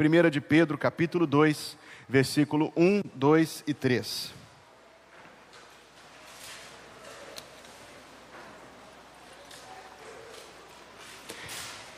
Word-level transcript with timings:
1 0.00 0.30
de 0.30 0.40
Pedro, 0.40 0.78
capítulo 0.78 1.26
2, 1.26 1.76
versículo 2.08 2.72
1, 2.74 3.02
2 3.14 3.64
e 3.66 3.74
3. 3.74 4.32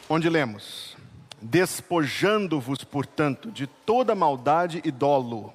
Onde 0.08 0.28
lemos: 0.28 0.96
Despojando-vos, 1.40 2.82
portanto, 2.82 3.52
de 3.52 3.68
toda 3.68 4.12
maldade 4.16 4.82
e 4.84 4.90
dolo, 4.90 5.54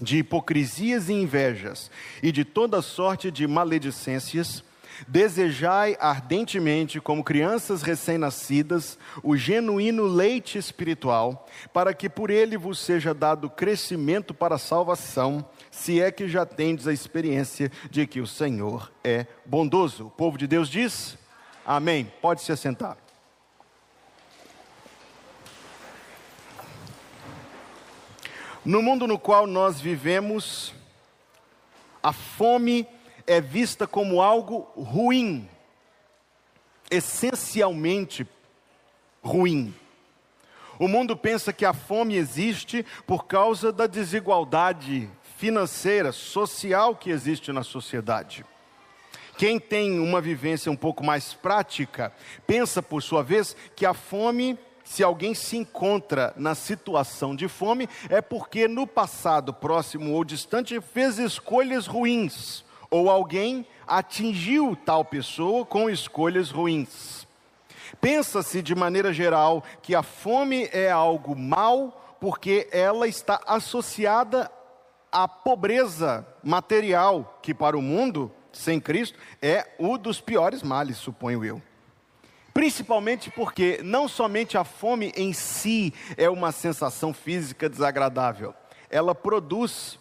de 0.00 0.16
hipocrisias 0.16 1.10
e 1.10 1.12
invejas, 1.12 1.90
e 2.22 2.32
de 2.32 2.46
toda 2.46 2.80
sorte 2.80 3.30
de 3.30 3.46
maledicências, 3.46 4.64
Desejai 5.06 5.96
ardentemente, 6.00 7.00
como 7.00 7.24
crianças 7.24 7.82
recém-nascidas, 7.82 8.98
o 9.22 9.36
genuíno 9.36 10.04
leite 10.06 10.58
espiritual, 10.58 11.46
para 11.72 11.92
que 11.92 12.08
por 12.08 12.30
ele 12.30 12.56
vos 12.56 12.78
seja 12.78 13.12
dado 13.12 13.50
crescimento 13.50 14.32
para 14.32 14.54
a 14.54 14.58
salvação, 14.58 15.44
se 15.70 16.00
é 16.00 16.10
que 16.10 16.28
já 16.28 16.46
tendes 16.46 16.86
a 16.86 16.92
experiência 16.92 17.70
de 17.90 18.06
que 18.06 18.20
o 18.20 18.26
Senhor 18.26 18.92
é 19.04 19.26
bondoso. 19.44 20.06
O 20.06 20.10
povo 20.10 20.38
de 20.38 20.46
Deus 20.46 20.68
diz: 20.68 21.18
Amém. 21.64 22.10
Pode 22.20 22.42
se 22.42 22.52
assentar. 22.52 22.96
No 28.64 28.82
mundo 28.82 29.06
no 29.06 29.16
qual 29.16 29.46
nós 29.46 29.80
vivemos, 29.80 30.74
a 32.02 32.12
fome 32.12 32.86
é 33.26 33.40
vista 33.40 33.86
como 33.86 34.22
algo 34.22 34.68
ruim, 34.76 35.48
essencialmente 36.90 38.26
ruim. 39.22 39.74
O 40.78 40.86
mundo 40.86 41.16
pensa 41.16 41.52
que 41.52 41.64
a 41.64 41.72
fome 41.72 42.16
existe 42.16 42.84
por 43.06 43.26
causa 43.26 43.72
da 43.72 43.86
desigualdade 43.86 45.10
financeira, 45.38 46.12
social 46.12 46.94
que 46.94 47.10
existe 47.10 47.50
na 47.50 47.62
sociedade. 47.62 48.44
Quem 49.36 49.58
tem 49.58 49.98
uma 49.98 50.20
vivência 50.20 50.70
um 50.70 50.76
pouco 50.76 51.04
mais 51.04 51.34
prática, 51.34 52.12
pensa, 52.46 52.82
por 52.82 53.02
sua 53.02 53.22
vez, 53.22 53.54
que 53.74 53.84
a 53.84 53.92
fome, 53.92 54.58
se 54.82 55.02
alguém 55.02 55.34
se 55.34 55.58
encontra 55.58 56.32
na 56.36 56.54
situação 56.54 57.34
de 57.34 57.48
fome, 57.48 57.88
é 58.08 58.22
porque 58.22 58.66
no 58.68 58.86
passado 58.86 59.52
próximo 59.52 60.12
ou 60.12 60.24
distante 60.24 60.80
fez 60.80 61.18
escolhas 61.18 61.86
ruins 61.86 62.65
ou 62.90 63.10
alguém 63.10 63.66
atingiu 63.86 64.76
tal 64.76 65.04
pessoa 65.04 65.64
com 65.64 65.88
escolhas 65.88 66.50
ruins. 66.50 67.26
Pensa-se 68.00 68.62
de 68.62 68.74
maneira 68.74 69.12
geral 69.12 69.64
que 69.82 69.94
a 69.94 70.02
fome 70.02 70.68
é 70.72 70.90
algo 70.90 71.36
mal 71.36 72.16
porque 72.20 72.68
ela 72.72 73.06
está 73.06 73.40
associada 73.46 74.50
à 75.10 75.28
pobreza 75.28 76.26
material, 76.42 77.38
que 77.42 77.54
para 77.54 77.76
o 77.76 77.82
mundo 77.82 78.30
sem 78.52 78.80
Cristo 78.80 79.18
é 79.40 79.66
o 79.78 79.98
dos 79.98 80.20
piores 80.20 80.62
males, 80.62 80.96
suponho 80.96 81.44
eu. 81.44 81.62
Principalmente 82.52 83.30
porque 83.30 83.80
não 83.84 84.08
somente 84.08 84.56
a 84.56 84.64
fome 84.64 85.12
em 85.14 85.32
si 85.32 85.92
é 86.16 86.28
uma 86.28 86.52
sensação 86.52 87.12
física 87.12 87.68
desagradável, 87.68 88.54
ela 88.88 89.14
produz 89.14 89.98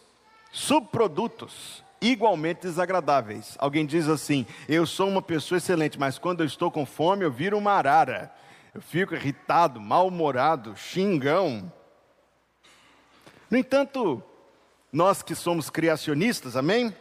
subprodutos 0.51 1.84
igualmente 2.11 2.61
desagradáveis. 2.61 3.55
Alguém 3.57 3.85
diz 3.85 4.07
assim: 4.07 4.45
Eu 4.67 4.85
sou 4.85 5.07
uma 5.07 5.21
pessoa 5.21 5.57
excelente, 5.57 5.99
mas 5.99 6.17
quando 6.17 6.41
eu 6.41 6.45
estou 6.45 6.69
com 6.69 6.85
fome, 6.85 7.25
eu 7.25 7.31
viro 7.31 7.57
uma 7.57 7.71
arara. 7.71 8.31
Eu 8.73 8.81
fico 8.81 9.15
irritado, 9.15 9.79
mal-humorado, 9.79 10.75
xingão. 10.75 11.71
No 13.49 13.57
entanto, 13.57 14.21
nós 14.91 15.21
que 15.21 15.33
somos 15.33 15.69
criacionistas, 15.69 16.55
amém? 16.57 16.93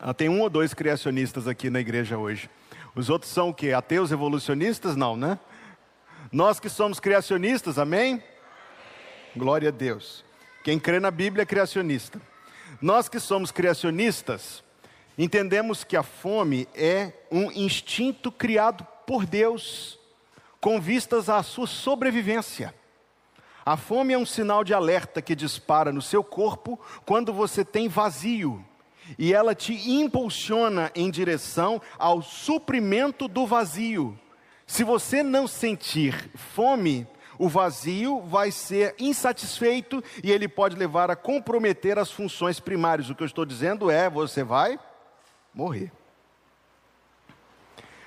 Ah, 0.00 0.14
tem 0.14 0.28
um 0.28 0.40
ou 0.40 0.50
dois 0.50 0.74
criacionistas 0.74 1.46
aqui 1.46 1.70
na 1.70 1.80
igreja 1.80 2.16
hoje. 2.16 2.48
Os 2.94 3.08
outros 3.08 3.30
são 3.30 3.50
o 3.50 3.54
quê? 3.54 3.72
Ateus 3.72 4.10
evolucionistas? 4.10 4.96
Não, 4.96 5.16
né? 5.16 5.38
Nós 6.30 6.58
que 6.58 6.68
somos 6.68 6.98
criacionistas, 6.98 7.78
amém? 7.78 8.14
amém? 8.14 8.24
Glória 9.36 9.68
a 9.68 9.72
Deus. 9.72 10.24
Quem 10.64 10.78
crê 10.78 10.98
na 10.98 11.10
Bíblia 11.10 11.42
é 11.42 11.46
criacionista. 11.46 12.20
Nós 12.80 13.08
que 13.08 13.20
somos 13.20 13.50
criacionistas, 13.50 14.62
entendemos 15.16 15.84
que 15.84 15.96
a 15.96 16.02
fome 16.02 16.68
é 16.74 17.12
um 17.30 17.50
instinto 17.52 18.32
criado 18.32 18.86
por 19.06 19.26
Deus, 19.26 19.98
com 20.60 20.80
vistas 20.80 21.28
à 21.28 21.42
sua 21.42 21.66
sobrevivência. 21.66 22.74
A 23.64 23.76
fome 23.76 24.12
é 24.12 24.18
um 24.18 24.26
sinal 24.26 24.64
de 24.64 24.74
alerta 24.74 25.22
que 25.22 25.36
dispara 25.36 25.92
no 25.92 26.02
seu 26.02 26.24
corpo 26.24 26.80
quando 27.04 27.32
você 27.32 27.64
tem 27.64 27.88
vazio, 27.88 28.64
e 29.18 29.32
ela 29.32 29.54
te 29.54 29.90
impulsiona 29.90 30.90
em 30.94 31.10
direção 31.10 31.80
ao 31.98 32.22
suprimento 32.22 33.28
do 33.28 33.46
vazio. 33.46 34.18
Se 34.66 34.82
você 34.84 35.22
não 35.22 35.46
sentir 35.46 36.30
fome, 36.34 37.06
o 37.38 37.48
vazio 37.48 38.20
vai 38.22 38.50
ser 38.50 38.94
insatisfeito 38.98 40.02
e 40.22 40.30
ele 40.30 40.48
pode 40.48 40.76
levar 40.76 41.10
a 41.10 41.16
comprometer 41.16 41.98
as 41.98 42.10
funções 42.10 42.60
primárias. 42.60 43.10
O 43.10 43.14
que 43.14 43.22
eu 43.22 43.26
estou 43.26 43.44
dizendo 43.44 43.90
é: 43.90 44.08
você 44.08 44.42
vai 44.42 44.78
morrer. 45.54 45.92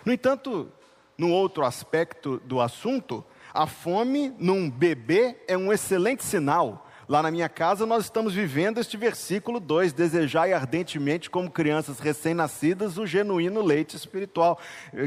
No 0.06 0.13
entanto, 0.13 0.72
no 1.18 1.31
outro 1.31 1.66
aspecto 1.66 2.40
do 2.46 2.62
assunto, 2.62 3.25
a 3.53 3.66
fome 3.66 4.36
num 4.38 4.69
bebê 4.69 5.38
é 5.47 5.57
um 5.57 5.72
excelente 5.72 6.24
sinal. 6.24 6.86
Lá 7.07 7.22
na 7.22 7.30
minha 7.30 7.47
casa 7.47 7.86
nós 7.86 8.06
estamos 8.06 8.34
vivendo 8.34 8.80
este 8.80 8.97
versículo 8.97 9.59
2: 9.59 9.94
desejai 9.94 10.53
ardentemente, 10.53 11.30
como 11.30 11.50
crianças 11.50 12.00
recém-nascidas, 12.00 12.97
o 12.97 13.06
genuíno 13.06 13.62
leite 13.62 13.96
espiritual. 13.96 14.59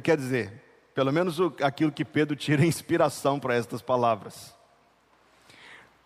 Quer 0.03 0.17
dizer, 0.17 0.68
pelo 0.99 1.13
menos 1.13 1.39
aquilo 1.63 1.93
que 1.93 2.05
Pedro 2.05 2.35
tira 2.35 2.65
inspiração 2.67 3.39
para 3.39 3.55
estas 3.55 3.81
palavras. 3.81 4.53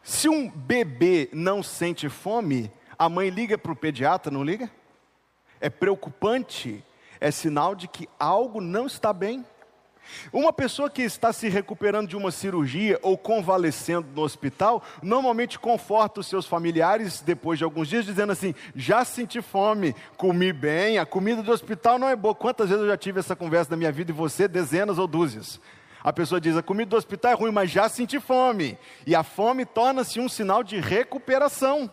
Se 0.03 0.29
um 0.29 0.51
bebê 0.51 1.31
não 1.33 1.63
sente 1.63 2.11
fome, 2.11 2.71
a 2.99 3.09
mãe 3.09 3.31
liga 3.31 3.57
para 3.57 3.73
o 3.73 3.77
pediatra, 3.77 4.31
não 4.31 4.45
liga? 4.45 4.71
É 5.59 5.71
preocupante, 5.71 6.85
é 7.19 7.31
sinal 7.31 7.75
de 7.75 7.89
que 7.89 8.07
algo 8.21 8.61
não 8.61 8.85
está 8.85 9.15
bem. 9.15 9.47
Uma 10.33 10.53
pessoa 10.53 10.91
que 10.91 11.03
está 11.03 11.33
se 11.33 11.49
recuperando 11.49 12.09
de 12.09 12.17
uma 12.17 12.31
cirurgia 12.31 12.99
ou 13.03 13.17
convalescendo 13.17 14.09
no 14.15 14.23
hospital, 14.23 14.83
normalmente 15.03 15.59
conforta 15.59 16.21
os 16.21 16.27
seus 16.27 16.47
familiares 16.47 17.21
depois 17.21 17.59
de 17.59 17.65
alguns 17.65 17.89
dias, 17.89 18.05
dizendo 18.05 18.33
assim: 18.33 18.55
já 18.75 19.05
senti 19.05 19.41
fome, 19.41 19.95
comi 20.17 20.53
bem, 20.53 20.99
a 20.99 21.07
comida 21.07 21.43
do 21.43 21.53
hospital 21.53 21.99
não 21.99 22.09
é 22.09 22.17
boa. 22.17 22.35
Quantas 22.35 22.69
vezes 22.69 22.83
eu 22.83 22.89
já 22.89 22.97
tive 22.97 23.21
essa 23.21 23.37
conversa 23.37 23.71
na 23.71 23.77
minha 23.77 23.93
vida 23.93 24.11
e 24.11 24.15
você, 24.15 24.47
dezenas 24.49 24.99
ou 24.99 25.07
dúzias? 25.07 25.61
A 26.03 26.12
pessoa 26.12 26.41
diz: 26.41 26.57
a 26.57 26.62
comida 26.62 26.91
do 26.91 26.97
hospital 26.97 27.33
é 27.33 27.35
ruim, 27.35 27.53
mas 27.53 27.71
já 27.71 27.89
senti 27.89 28.19
fome. 28.19 28.79
E 29.07 29.15
a 29.15 29.23
fome 29.23 29.65
torna-se 29.65 30.19
um 30.21 30.29
sinal 30.29 30.62
de 30.62 30.81
recuperação. 30.81 31.91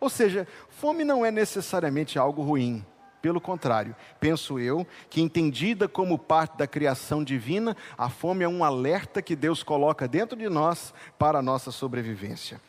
Ou 0.00 0.10
seja, 0.10 0.46
fome 0.68 1.04
não 1.04 1.24
é 1.24 1.30
necessariamente 1.30 2.18
algo 2.18 2.42
ruim. 2.42 2.84
Pelo 3.20 3.40
contrário, 3.40 3.96
penso 4.20 4.58
eu 4.58 4.86
que, 5.08 5.20
entendida 5.20 5.88
como 5.88 6.18
parte 6.18 6.56
da 6.56 6.66
criação 6.66 7.24
divina, 7.24 7.76
a 7.96 8.08
fome 8.08 8.44
é 8.44 8.48
um 8.48 8.62
alerta 8.62 9.22
que 9.22 9.34
Deus 9.34 9.62
coloca 9.62 10.06
dentro 10.06 10.36
de 10.36 10.48
nós 10.48 10.92
para 11.18 11.38
a 11.38 11.42
nossa 11.42 11.70
sobrevivência. 11.70 12.60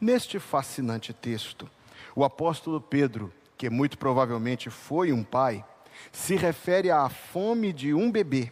Neste 0.00 0.38
fascinante 0.38 1.12
texto, 1.12 1.68
o 2.16 2.24
apóstolo 2.24 2.80
Pedro, 2.80 3.32
que 3.56 3.68
muito 3.68 3.98
provavelmente 3.98 4.70
foi 4.70 5.12
um 5.12 5.22
pai, 5.22 5.64
se 6.10 6.34
refere 6.34 6.90
à 6.90 7.08
fome 7.08 7.72
de 7.72 7.92
um 7.92 8.10
bebê. 8.10 8.50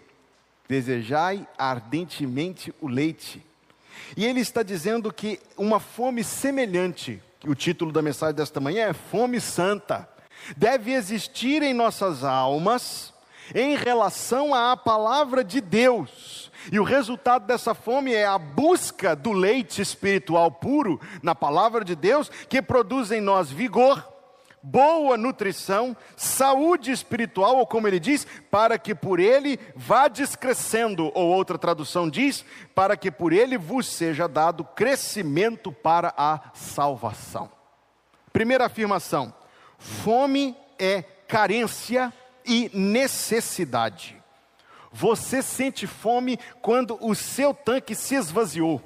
Desejai 0.68 1.48
ardentemente 1.56 2.74
o 2.80 2.88
leite. 2.88 3.42
E 4.16 4.26
ele 4.26 4.40
está 4.40 4.62
dizendo 4.62 5.12
que 5.12 5.40
uma 5.56 5.80
fome 5.80 6.22
semelhante, 6.22 7.22
o 7.44 7.54
título 7.54 7.90
da 7.90 8.02
mensagem 8.02 8.34
desta 8.34 8.60
manhã 8.60 8.86
é 8.86 8.92
Fome 8.92 9.40
Santa 9.40 10.08
deve 10.56 10.92
existir 10.92 11.62
em 11.62 11.74
nossas 11.74 12.24
almas 12.24 13.12
em 13.54 13.76
relação 13.76 14.54
à 14.54 14.76
palavra 14.76 15.42
de 15.42 15.60
Deus. 15.60 16.50
E 16.70 16.78
o 16.78 16.84
resultado 16.84 17.46
dessa 17.46 17.74
fome 17.74 18.12
é 18.12 18.26
a 18.26 18.38
busca 18.38 19.14
do 19.16 19.32
leite 19.32 19.80
espiritual 19.80 20.50
puro 20.50 21.00
na 21.22 21.34
palavra 21.34 21.84
de 21.84 21.94
Deus, 21.94 22.30
que 22.48 22.60
produz 22.60 23.10
em 23.10 23.20
nós 23.20 23.50
vigor, 23.50 24.06
boa 24.62 25.16
nutrição, 25.16 25.96
saúde 26.16 26.90
espiritual, 26.90 27.56
ou 27.56 27.66
como 27.66 27.86
ele 27.86 28.00
diz, 28.00 28.26
para 28.50 28.78
que 28.78 28.94
por 28.94 29.18
ele 29.20 29.58
vá 29.74 30.08
descrescendo, 30.08 31.10
ou 31.14 31.28
outra 31.28 31.56
tradução 31.56 32.08
diz, 32.08 32.44
para 32.74 32.96
que 32.96 33.10
por 33.10 33.32
ele 33.32 33.56
vos 33.56 33.86
seja 33.86 34.28
dado 34.28 34.64
crescimento 34.64 35.72
para 35.72 36.12
a 36.16 36.40
salvação. 36.52 37.50
Primeira 38.32 38.66
afirmação: 38.66 39.32
Fome 39.78 40.56
é 40.78 41.02
carência 41.02 42.12
e 42.44 42.70
necessidade. 42.74 44.20
Você 44.90 45.40
sente 45.42 45.86
fome 45.86 46.38
quando 46.60 46.98
o 47.00 47.14
seu 47.14 47.54
tanque 47.54 47.94
se 47.94 48.16
esvaziou. 48.16 48.82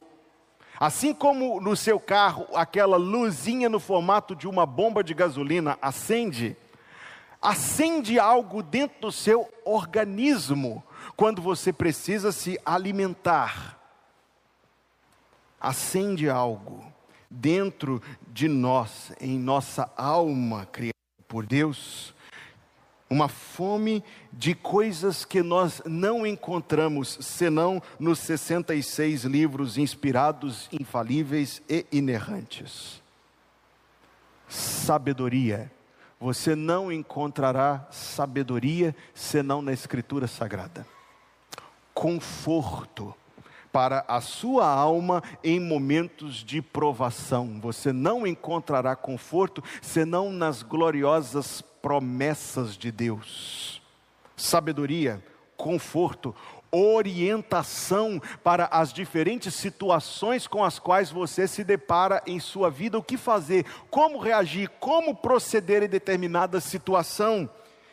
Assim 0.79 1.15
como 1.15 1.61
no 1.61 1.77
seu 1.77 1.99
carro 1.99 2.47
aquela 2.55 2.97
luzinha 2.97 3.69
no 3.69 3.81
formato 3.81 4.35
de 4.35 4.49
uma 4.49 4.67
bomba 4.67 5.03
de 5.03 5.15
gasolina 5.15 5.79
acende, 5.81 6.57
acende 7.41 8.19
algo 8.19 8.63
dentro 8.63 9.01
do 9.01 9.13
seu 9.13 9.49
organismo 9.65 10.83
quando 11.17 11.41
você 11.41 11.73
precisa 11.73 12.33
se 12.33 12.59
alimentar. 12.67 13.79
Acende 15.61 16.29
algo 16.29 16.92
dentro 17.33 18.03
de 18.29 18.47
nós, 18.47 19.13
em 19.21 19.39
nossa 19.39 19.91
alma 19.97 20.67
criada 20.67 20.93
por 21.27 21.47
Deus, 21.47 22.15
uma 23.09 23.29
fome 23.29 24.03
de 24.33 24.55
coisas 24.55 25.25
que 25.25 25.43
nós 25.43 25.83
não 25.85 26.27
encontramos 26.27 27.19
senão 27.21 27.83
nos 27.99 28.19
66 28.21 29.25
livros 29.25 29.79
inspirados, 29.79 30.69
infalíveis 30.73 31.63
e 31.69 31.87
inerrantes. 31.93 33.03
Sabedoria. 34.49 35.71
Você 36.21 36.55
não 36.55 36.93
encontrará 36.93 37.87
sabedoria 37.91 38.95
senão 39.13 39.61
na 39.61 39.73
Escritura 39.73 40.27
Sagrada. 40.27 40.87
Conforto 41.93 43.15
para 43.73 44.05
a 44.07 44.21
sua 44.21 44.67
alma 44.67 45.23
em 45.43 45.59
momentos 45.59 46.45
de 46.45 46.61
provação. 46.61 47.59
Você 47.61 47.93
não 47.93 48.27
encontrará 48.27 48.95
conforto 48.95 49.65
senão 49.81 50.31
nas 50.31 50.63
gloriosas 50.63 51.63
promessas 51.81 52.77
de 52.77 52.93
Deus. 52.93 53.81
Sabedoria, 54.37 55.25
conforto, 55.57 56.35
orientação 56.71 58.21
para 58.43 58.65
as 58.67 58.93
diferentes 58.93 59.55
situações 59.55 60.47
com 60.47 60.65
as 60.65 60.79
quais 60.79 61.11
você 61.11 61.47
se 61.47 61.63
depara 61.63 62.23
em 62.27 62.41
sua 62.41 62.71
vida, 62.71 62.99
o 62.99 63.03
que 63.03 63.19
fazer, 63.19 63.67
como 63.91 64.19
reagir, 64.19 64.71
como 64.81 65.15
proceder 65.15 65.83
em 65.83 65.89
determinada 65.89 66.61
situação, 66.61 67.49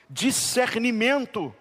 discernimento 0.10 1.54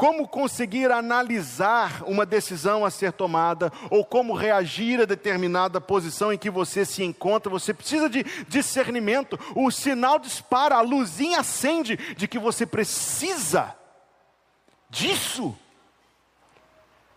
como 0.00 0.26
conseguir 0.26 0.90
analisar 0.90 2.02
uma 2.04 2.24
decisão 2.24 2.86
a 2.86 2.90
ser 2.90 3.12
tomada, 3.12 3.70
ou 3.90 4.02
como 4.02 4.32
reagir 4.32 4.98
a 4.98 5.04
determinada 5.04 5.78
posição 5.78 6.32
em 6.32 6.38
que 6.38 6.48
você 6.48 6.86
se 6.86 7.04
encontra, 7.04 7.50
você 7.50 7.74
precisa 7.74 8.08
de 8.08 8.24
discernimento. 8.48 9.38
O 9.54 9.70
sinal 9.70 10.18
dispara, 10.18 10.76
a 10.76 10.80
luzinha 10.80 11.40
acende 11.40 11.98
de 12.16 12.26
que 12.26 12.38
você 12.38 12.64
precisa 12.64 13.76
disso. 14.88 15.54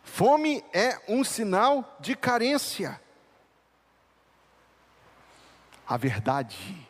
Fome 0.04 0.62
é 0.74 1.00
um 1.08 1.24
sinal 1.24 1.96
de 2.02 2.18
carência. 2.18 3.00
A 5.88 5.96
verdade, 5.96 6.86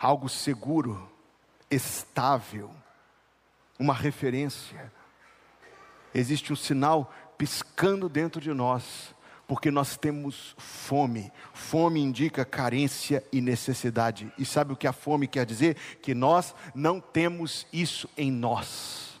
algo 0.00 0.26
seguro, 0.26 1.06
estável, 1.70 2.74
uma 3.78 3.94
referência. 3.94 4.92
Existe 6.14 6.52
um 6.52 6.56
sinal 6.56 7.12
piscando 7.36 8.08
dentro 8.08 8.40
de 8.40 8.52
nós, 8.52 9.14
porque 9.46 9.70
nós 9.70 9.96
temos 9.96 10.54
fome. 10.58 11.30
Fome 11.52 12.00
indica 12.00 12.44
carência 12.44 13.22
e 13.32 13.40
necessidade. 13.40 14.32
E 14.36 14.44
sabe 14.44 14.72
o 14.72 14.76
que 14.76 14.86
a 14.86 14.92
fome 14.92 15.26
quer 15.26 15.46
dizer? 15.46 15.76
Que 16.02 16.14
nós 16.14 16.54
não 16.74 17.00
temos 17.00 17.66
isso 17.72 18.08
em 18.16 18.30
nós. 18.32 19.20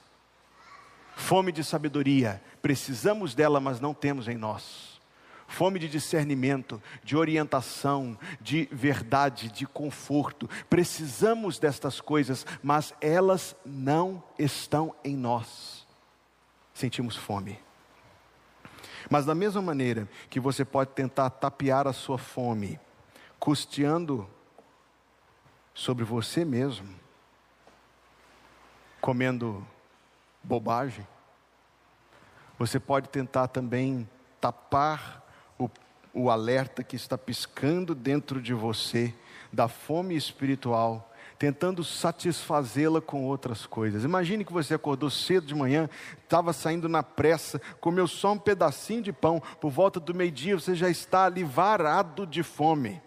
Fome 1.14 1.52
de 1.52 1.64
sabedoria, 1.64 2.42
precisamos 2.62 3.34
dela, 3.34 3.60
mas 3.60 3.80
não 3.80 3.92
temos 3.92 4.28
em 4.28 4.36
nós 4.36 4.87
fome 5.48 5.78
de 5.80 5.88
discernimento, 5.88 6.80
de 7.02 7.16
orientação, 7.16 8.16
de 8.40 8.68
verdade, 8.70 9.50
de 9.50 9.66
conforto. 9.66 10.48
Precisamos 10.68 11.58
destas 11.58 12.00
coisas, 12.00 12.46
mas 12.62 12.94
elas 13.00 13.56
não 13.64 14.22
estão 14.38 14.94
em 15.02 15.16
nós. 15.16 15.86
Sentimos 16.74 17.16
fome. 17.16 17.58
Mas 19.10 19.24
da 19.24 19.34
mesma 19.34 19.62
maneira 19.62 20.06
que 20.28 20.38
você 20.38 20.64
pode 20.64 20.90
tentar 20.90 21.30
tapear 21.30 21.88
a 21.88 21.94
sua 21.94 22.18
fome, 22.18 22.78
custeando 23.40 24.28
sobre 25.74 26.04
você 26.04 26.44
mesmo, 26.44 26.94
comendo 29.00 29.66
bobagem, 30.42 31.06
você 32.58 32.78
pode 32.78 33.08
tentar 33.08 33.48
também 33.48 34.08
tapar 34.40 35.24
o, 36.12 36.30
alerta 36.30 36.82
que 36.82 36.96
está 36.96 37.16
piscando 37.16 37.94
dentro 37.94 38.40
de 38.40 38.54
você 38.54 39.14
da 39.52 39.68
fome 39.68 40.16
espiritual, 40.16 41.12
tentando 41.38 41.84
satisfazê-la 41.84 43.00
com 43.00 43.24
outras 43.24 43.64
coisas. 43.64 44.04
Imagine 44.04 44.44
que 44.44 44.52
você 44.52 44.74
acordou 44.74 45.08
cedo 45.08 45.46
de 45.46 45.54
manhã, 45.54 45.88
estava 46.22 46.52
saindo 46.52 46.88
na 46.88 47.02
pressa, 47.02 47.60
comeu 47.80 48.06
só 48.06 48.32
um 48.32 48.38
pedacinho 48.38 49.02
de 49.02 49.12
pão, 49.12 49.40
por 49.60 49.70
volta 49.70 50.00
do 50.00 50.14
meio-dia 50.14 50.58
você 50.58 50.74
já 50.74 50.90
está 50.90 51.26
ali 51.26 51.44
varado 51.44 52.26
de 52.26 52.42
fome. 52.42 53.00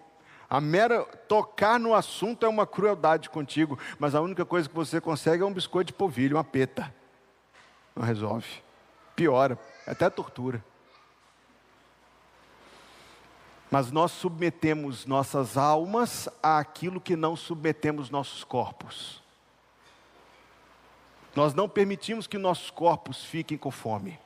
A 0.49 0.59
mera 0.59 1.03
tocar 1.29 1.79
no 1.79 1.93
assunto 1.93 2.45
é 2.45 2.49
uma 2.49 2.67
crueldade 2.67 3.29
contigo, 3.29 3.79
mas 3.97 4.13
a 4.13 4.21
única 4.21 4.43
coisa 4.43 4.67
que 4.67 4.75
você 4.75 4.99
consegue 4.99 5.43
é 5.43 5.45
um 5.45 5.53
biscoito 5.53 5.87
de 5.87 5.93
polvilho, 5.93 6.35
uma 6.35 6.43
peta. 6.43 6.93
Não 7.95 8.03
resolve. 8.03 8.47
Piora, 9.15 9.57
é 9.87 9.91
até 9.91 10.09
tortura. 10.09 10.63
Mas 13.71 13.91
nós 13.91 14.11
submetemos 14.11 15.05
nossas 15.05 15.57
almas 15.57 16.29
àquilo 16.43 17.01
que 17.01 17.15
não 17.15 17.35
submetemos 17.35 18.11
nossos 18.11 18.43
corpos. 18.43 19.23
Nós 21.35 21.53
não 21.53 21.67
permitimos 21.67 22.27
que 22.27 22.37
nossos 22.37 22.69
corpos 22.69 23.23
fiquem 23.23 23.57
com 23.57 23.71
fome. 23.71 24.19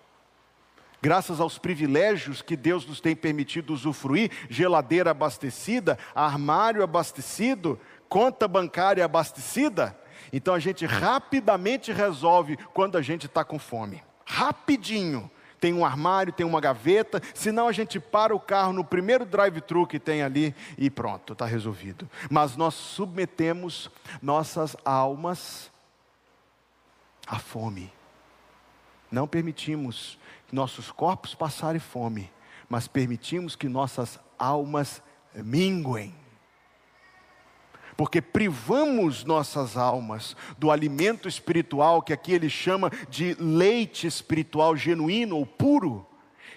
Graças 1.02 1.40
aos 1.40 1.58
privilégios 1.60 2.42
que 2.42 2.58
Deus 2.58 2.86
nos 2.86 3.00
tem 3.00 3.16
permitido 3.16 3.72
usufruir 3.72 4.32
geladeira 4.50 5.12
abastecida, 5.12 6.00
armário 6.16 6.84
abastecido, 6.84 7.80
conta 8.10 8.48
bancária 8.48 9.06
abastecida 9.06 9.96
então 10.32 10.54
a 10.54 10.60
gente 10.60 10.86
rapidamente 10.86 11.92
resolve 11.92 12.58
quando 12.74 12.98
a 12.98 13.02
gente 13.02 13.26
está 13.26 13.44
com 13.44 13.60
fome. 13.60 14.04
Rapidinho 14.26 15.30
tem 15.60 15.74
um 15.74 15.86
armário, 15.86 16.34
tem 16.34 16.46
uma 16.46 16.62
gaveta, 16.62 17.22
senão 17.34 17.68
a 17.68 17.72
gente 17.72 18.00
para 18.00 18.36
o 18.36 18.40
carro 18.40 18.74
no 18.74 18.84
primeiro 18.84 19.26
drive-thru 19.26 19.88
que 19.88 20.00
tem 20.00 20.22
ali 20.22 20.56
e 20.78 20.90
pronto, 20.90 21.34
está 21.34 21.46
resolvido. 21.46 22.10
Mas 22.30 22.56
nós 22.56 22.74
submetemos 22.74 23.90
nossas 24.22 24.76
almas 24.84 25.72
à 27.28 27.40
fome. 27.40 27.92
Não 29.12 29.28
permitimos 29.28 30.18
que 30.48 30.56
nossos 30.56 30.92
corpos 30.92 31.34
passarem 31.34 31.80
fome, 31.80 32.32
mas 32.68 32.88
permitimos 32.88 33.56
que 33.56 33.70
nossas 33.70 34.20
almas 34.38 35.02
minguem 35.34 36.14
porque 37.98 38.22
privamos 38.22 39.24
nossas 39.24 39.78
almas 39.78 40.36
do 40.58 40.70
alimento 40.70 41.28
espiritual 41.28 42.02
que 42.02 42.14
aqui 42.14 42.34
ele 42.34 42.50
chama 42.50 42.92
de 43.10 43.36
leite 43.36 44.06
espiritual 44.06 44.76
genuíno 44.76 45.38
ou 45.38 45.46
puro, 45.46 46.06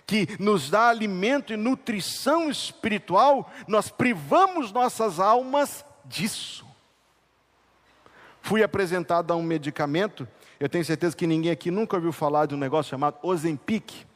que 0.06 0.26
nos 0.38 0.70
dá 0.70 0.88
alimento 0.88 1.52
e 1.52 1.56
nutrição 1.56 2.50
espiritual, 2.50 3.50
nós 3.66 3.90
privamos 3.90 4.72
nossas 4.72 5.20
almas 5.20 5.84
disso. 6.04 6.66
Fui 8.40 8.62
apresentado 8.62 9.32
a 9.32 9.36
um 9.36 9.42
medicamento, 9.42 10.26
eu 10.58 10.68
tenho 10.68 10.84
certeza 10.84 11.14
que 11.14 11.26
ninguém 11.26 11.52
aqui 11.52 11.70
nunca 11.70 11.96
ouviu 11.96 12.12
falar 12.12 12.46
de 12.46 12.54
um 12.54 12.58
negócio 12.58 12.90
chamado 12.90 13.18
Ozempic. 13.22 14.06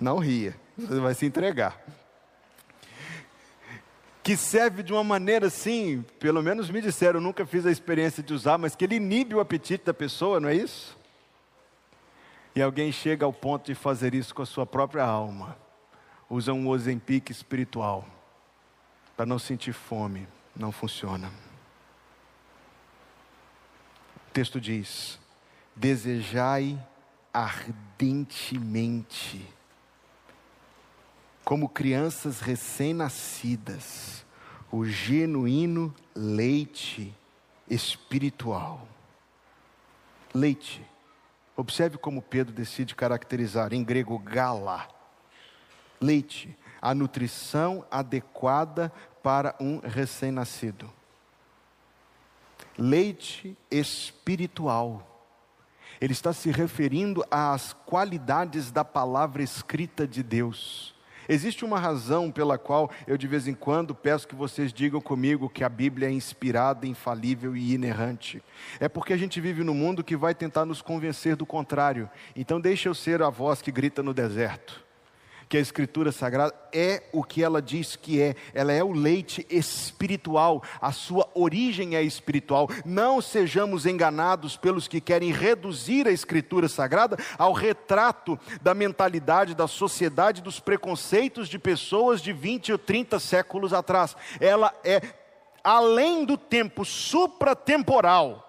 Não 0.00 0.18
ria, 0.18 0.56
você 0.76 1.00
vai 1.00 1.14
se 1.14 1.24
entregar 1.24 1.80
que 4.28 4.36
serve 4.36 4.82
de 4.82 4.92
uma 4.92 5.02
maneira 5.02 5.46
assim, 5.46 6.04
pelo 6.20 6.42
menos 6.42 6.68
me 6.68 6.82
disseram, 6.82 7.18
nunca 7.18 7.46
fiz 7.46 7.64
a 7.64 7.70
experiência 7.70 8.22
de 8.22 8.34
usar, 8.34 8.58
mas 8.58 8.76
que 8.76 8.84
ele 8.84 8.96
inibe 8.96 9.34
o 9.34 9.40
apetite 9.40 9.86
da 9.86 9.94
pessoa, 9.94 10.38
não 10.38 10.50
é 10.50 10.54
isso? 10.54 10.98
E 12.54 12.60
alguém 12.60 12.92
chega 12.92 13.24
ao 13.24 13.32
ponto 13.32 13.64
de 13.64 13.74
fazer 13.74 14.12
isso 14.12 14.34
com 14.34 14.42
a 14.42 14.46
sua 14.46 14.66
própria 14.66 15.02
alma. 15.02 15.56
Usa 16.28 16.52
um 16.52 16.68
Ozempic 16.68 17.30
espiritual 17.30 18.06
para 19.16 19.24
não 19.24 19.38
sentir 19.38 19.72
fome. 19.72 20.28
Não 20.54 20.70
funciona. 20.70 21.32
O 24.28 24.32
texto 24.34 24.60
diz: 24.60 25.18
desejai 25.74 26.78
ardentemente 27.32 29.42
como 31.48 31.66
crianças 31.66 32.40
recém-nascidas, 32.40 34.22
o 34.70 34.84
genuíno 34.84 35.94
leite 36.14 37.10
espiritual. 37.70 38.86
Leite. 40.34 40.84
Observe 41.56 41.96
como 41.96 42.20
Pedro 42.20 42.52
decide 42.52 42.94
caracterizar, 42.94 43.72
em 43.72 43.82
grego, 43.82 44.18
gala. 44.18 44.86
Leite, 45.98 46.54
a 46.82 46.92
nutrição 46.92 47.82
adequada 47.90 48.92
para 49.22 49.56
um 49.58 49.78
recém-nascido. 49.78 50.92
Leite 52.76 53.56
espiritual. 53.70 55.26
Ele 55.98 56.12
está 56.12 56.34
se 56.34 56.50
referindo 56.50 57.24
às 57.30 57.72
qualidades 57.72 58.70
da 58.70 58.84
palavra 58.84 59.42
escrita 59.42 60.06
de 60.06 60.22
Deus. 60.22 60.97
Existe 61.28 61.64
uma 61.64 61.78
razão 61.78 62.30
pela 62.30 62.56
qual 62.56 62.90
eu 63.06 63.18
de 63.18 63.26
vez 63.26 63.46
em 63.46 63.54
quando 63.54 63.94
peço 63.94 64.26
que 64.26 64.34
vocês 64.34 64.72
digam 64.72 65.00
comigo 65.00 65.48
que 65.48 65.62
a 65.62 65.68
Bíblia 65.68 66.08
é 66.08 66.12
inspirada, 66.12 66.86
infalível 66.86 67.54
e 67.54 67.74
inerrante. 67.74 68.42
É 68.80 68.88
porque 68.88 69.12
a 69.12 69.16
gente 69.16 69.40
vive 69.40 69.62
num 69.62 69.74
mundo 69.74 70.02
que 70.02 70.16
vai 70.16 70.34
tentar 70.34 70.64
nos 70.64 70.80
convencer 70.80 71.36
do 71.36 71.44
contrário. 71.44 72.08
Então 72.34 72.60
deixa 72.60 72.88
eu 72.88 72.94
ser 72.94 73.22
a 73.22 73.28
voz 73.28 73.60
que 73.60 73.70
grita 73.70 74.02
no 74.02 74.14
deserto 74.14 74.87
que 75.48 75.56
a 75.56 75.60
Escritura 75.60 76.12
Sagrada 76.12 76.54
é 76.72 77.02
o 77.12 77.24
que 77.24 77.42
ela 77.42 77.62
diz 77.62 77.96
que 77.96 78.20
é, 78.20 78.36
ela 78.52 78.72
é 78.72 78.84
o 78.84 78.92
leite 78.92 79.46
espiritual, 79.48 80.62
a 80.80 80.92
sua 80.92 81.28
origem 81.34 81.96
é 81.96 82.02
espiritual. 82.02 82.68
Não 82.84 83.20
sejamos 83.22 83.86
enganados 83.86 84.56
pelos 84.56 84.86
que 84.86 85.00
querem 85.00 85.32
reduzir 85.32 86.06
a 86.06 86.12
Escritura 86.12 86.68
Sagrada 86.68 87.16
ao 87.38 87.52
retrato 87.52 88.38
da 88.60 88.74
mentalidade 88.74 89.54
da 89.54 89.66
sociedade, 89.66 90.42
dos 90.42 90.60
preconceitos 90.60 91.48
de 91.48 91.58
pessoas 91.58 92.20
de 92.20 92.32
20 92.32 92.72
ou 92.72 92.78
30 92.78 93.18
séculos 93.18 93.72
atrás. 93.72 94.14
Ela 94.38 94.74
é 94.84 95.00
além 95.64 96.24
do 96.24 96.36
tempo 96.36 96.84
supratemporal, 96.84 98.44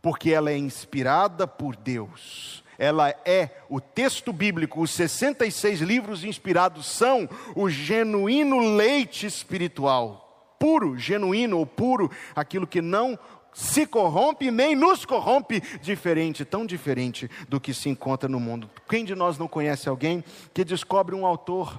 porque 0.00 0.30
ela 0.30 0.50
é 0.50 0.56
inspirada 0.56 1.46
por 1.46 1.76
Deus 1.76 2.62
ela 2.80 3.14
é 3.26 3.50
o 3.68 3.78
texto 3.78 4.32
bíblico, 4.32 4.80
os 4.80 4.90
66 4.92 5.82
livros 5.82 6.24
inspirados 6.24 6.86
são 6.86 7.28
o 7.54 7.68
genuíno 7.68 8.74
leite 8.74 9.26
espiritual, 9.26 10.56
puro, 10.58 10.96
genuíno 10.96 11.58
ou 11.58 11.66
puro, 11.66 12.10
aquilo 12.34 12.66
que 12.66 12.80
não 12.80 13.18
se 13.52 13.86
corrompe 13.86 14.50
nem 14.50 14.74
nos 14.74 15.04
corrompe, 15.04 15.62
diferente, 15.82 16.42
tão 16.42 16.64
diferente 16.64 17.30
do 17.50 17.60
que 17.60 17.74
se 17.74 17.90
encontra 17.90 18.30
no 18.30 18.40
mundo. 18.40 18.70
Quem 18.88 19.04
de 19.04 19.14
nós 19.14 19.36
não 19.36 19.46
conhece 19.46 19.86
alguém 19.86 20.24
que 20.54 20.64
descobre 20.64 21.14
um 21.14 21.26
autor 21.26 21.78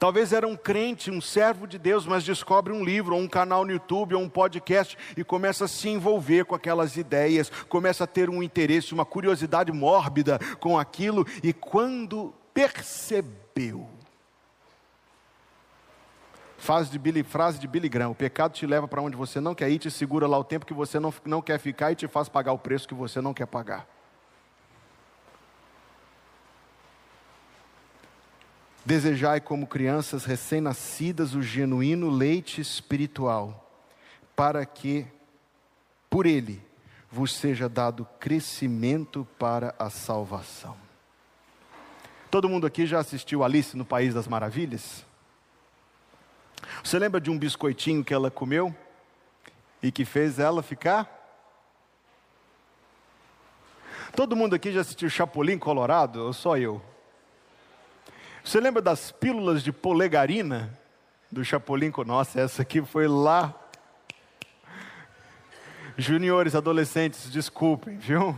Talvez 0.00 0.32
era 0.32 0.48
um 0.48 0.56
crente, 0.56 1.10
um 1.10 1.20
servo 1.20 1.66
de 1.66 1.78
Deus, 1.78 2.06
mas 2.06 2.24
descobre 2.24 2.72
um 2.72 2.82
livro, 2.82 3.14
ou 3.14 3.20
um 3.20 3.28
canal 3.28 3.66
no 3.66 3.70
YouTube, 3.70 4.14
ou 4.14 4.22
um 4.22 4.30
podcast 4.30 4.96
e 5.14 5.22
começa 5.22 5.66
a 5.66 5.68
se 5.68 5.90
envolver 5.90 6.46
com 6.46 6.54
aquelas 6.54 6.96
ideias, 6.96 7.50
começa 7.68 8.04
a 8.04 8.06
ter 8.06 8.30
um 8.30 8.42
interesse, 8.42 8.94
uma 8.94 9.04
curiosidade 9.04 9.70
mórbida 9.70 10.38
com 10.58 10.78
aquilo, 10.78 11.26
e 11.42 11.52
quando 11.52 12.32
percebeu, 12.54 13.86
Frase 16.56 16.90
de, 16.90 16.98
Billy, 16.98 17.22
frase 17.22 17.58
de 17.58 17.66
Billy 17.66 17.88
Graham: 17.88 18.10
O 18.10 18.14
pecado 18.14 18.52
te 18.52 18.66
leva 18.66 18.88
para 18.88 19.00
onde 19.00 19.16
você 19.16 19.38
não 19.40 19.54
quer 19.54 19.70
ir, 19.70 19.78
te 19.78 19.90
segura 19.90 20.26
lá 20.26 20.38
o 20.38 20.44
tempo 20.44 20.66
que 20.66 20.74
você 20.74 20.98
não, 20.98 21.12
não 21.24 21.42
quer 21.42 21.58
ficar 21.58 21.92
e 21.92 21.94
te 21.94 22.06
faz 22.06 22.28
pagar 22.28 22.52
o 22.52 22.58
preço 22.58 22.88
que 22.88 22.94
você 22.94 23.20
não 23.20 23.34
quer 23.34 23.46
pagar. 23.46 23.86
Desejai 28.90 29.40
como 29.40 29.68
crianças 29.68 30.24
recém-nascidas 30.24 31.36
o 31.36 31.40
genuíno 31.40 32.10
leite 32.10 32.60
espiritual, 32.60 33.70
para 34.34 34.66
que, 34.66 35.06
por 36.10 36.26
ele, 36.26 36.60
vos 37.08 37.36
seja 37.36 37.68
dado 37.68 38.04
crescimento 38.18 39.24
para 39.38 39.76
a 39.78 39.90
salvação. 39.90 40.76
Todo 42.32 42.48
mundo 42.48 42.66
aqui 42.66 42.84
já 42.84 42.98
assistiu 42.98 43.44
Alice 43.44 43.76
no 43.76 43.84
País 43.84 44.12
das 44.12 44.26
Maravilhas? 44.26 45.06
Você 46.82 46.98
lembra 46.98 47.20
de 47.20 47.30
um 47.30 47.38
biscoitinho 47.38 48.02
que 48.02 48.12
ela 48.12 48.28
comeu 48.28 48.74
e 49.80 49.92
que 49.92 50.04
fez 50.04 50.40
ela 50.40 50.64
ficar? 50.64 51.08
Todo 54.16 54.34
mundo 54.34 54.56
aqui 54.56 54.72
já 54.72 54.80
assistiu 54.80 55.08
Chapolin 55.08 55.60
Colorado 55.60 56.24
ou 56.24 56.32
só 56.32 56.58
eu? 56.58 56.89
Você 58.50 58.58
lembra 58.58 58.82
das 58.82 59.12
pílulas 59.12 59.62
de 59.62 59.70
polegarina 59.70 60.76
do 61.30 61.44
Chapolin? 61.44 61.92
Nossa, 62.04 62.40
essa 62.40 62.62
aqui 62.62 62.82
foi 62.82 63.06
lá. 63.06 63.54
Juniores, 65.96 66.56
adolescentes, 66.56 67.30
desculpem, 67.30 67.96
viu? 67.98 68.36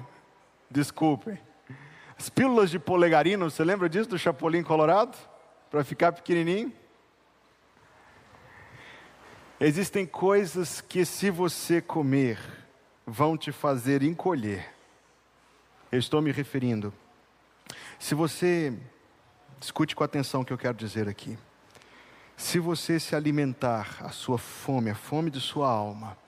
Desculpem. 0.71 1.39
As 2.19 2.29
pílulas 2.29 2.71
de 2.71 2.79
polegarina, 2.79 3.43
você 3.43 3.65
lembra 3.65 3.89
disso 3.89 4.11
do 4.11 4.19
Chapolin 4.19 4.63
Colorado? 4.63 5.17
Para 5.71 5.83
ficar 5.83 6.13
pequenininho? 6.13 6.71
Existem 9.59 10.05
coisas 10.05 10.83
que, 10.83 11.07
se 11.07 11.31
você 11.31 11.81
comer, 11.81 12.39
vão 13.07 13.35
te 13.35 13.51
fazer 13.51 14.03
encolher. 14.03 14.75
Eu 15.91 15.99
estou 15.99 16.21
me 16.21 16.31
referindo. 16.31 16.93
Se 17.99 18.15
você 18.15 18.79
Escute 19.63 19.95
com 19.95 20.03
atenção 20.03 20.41
o 20.41 20.45
que 20.45 20.53
eu 20.53 20.59
quero 20.59 20.75
dizer 20.75 21.09
aqui. 21.09 21.39
Se 22.37 22.59
você 22.59 22.99
se 22.99 23.15
alimentar 23.15 23.97
a 24.01 24.09
sua 24.09 24.37
fome, 24.37 24.91
a 24.91 24.95
fome 24.97 25.31
de 25.31 25.41
sua 25.41 25.71
alma, 25.71 26.19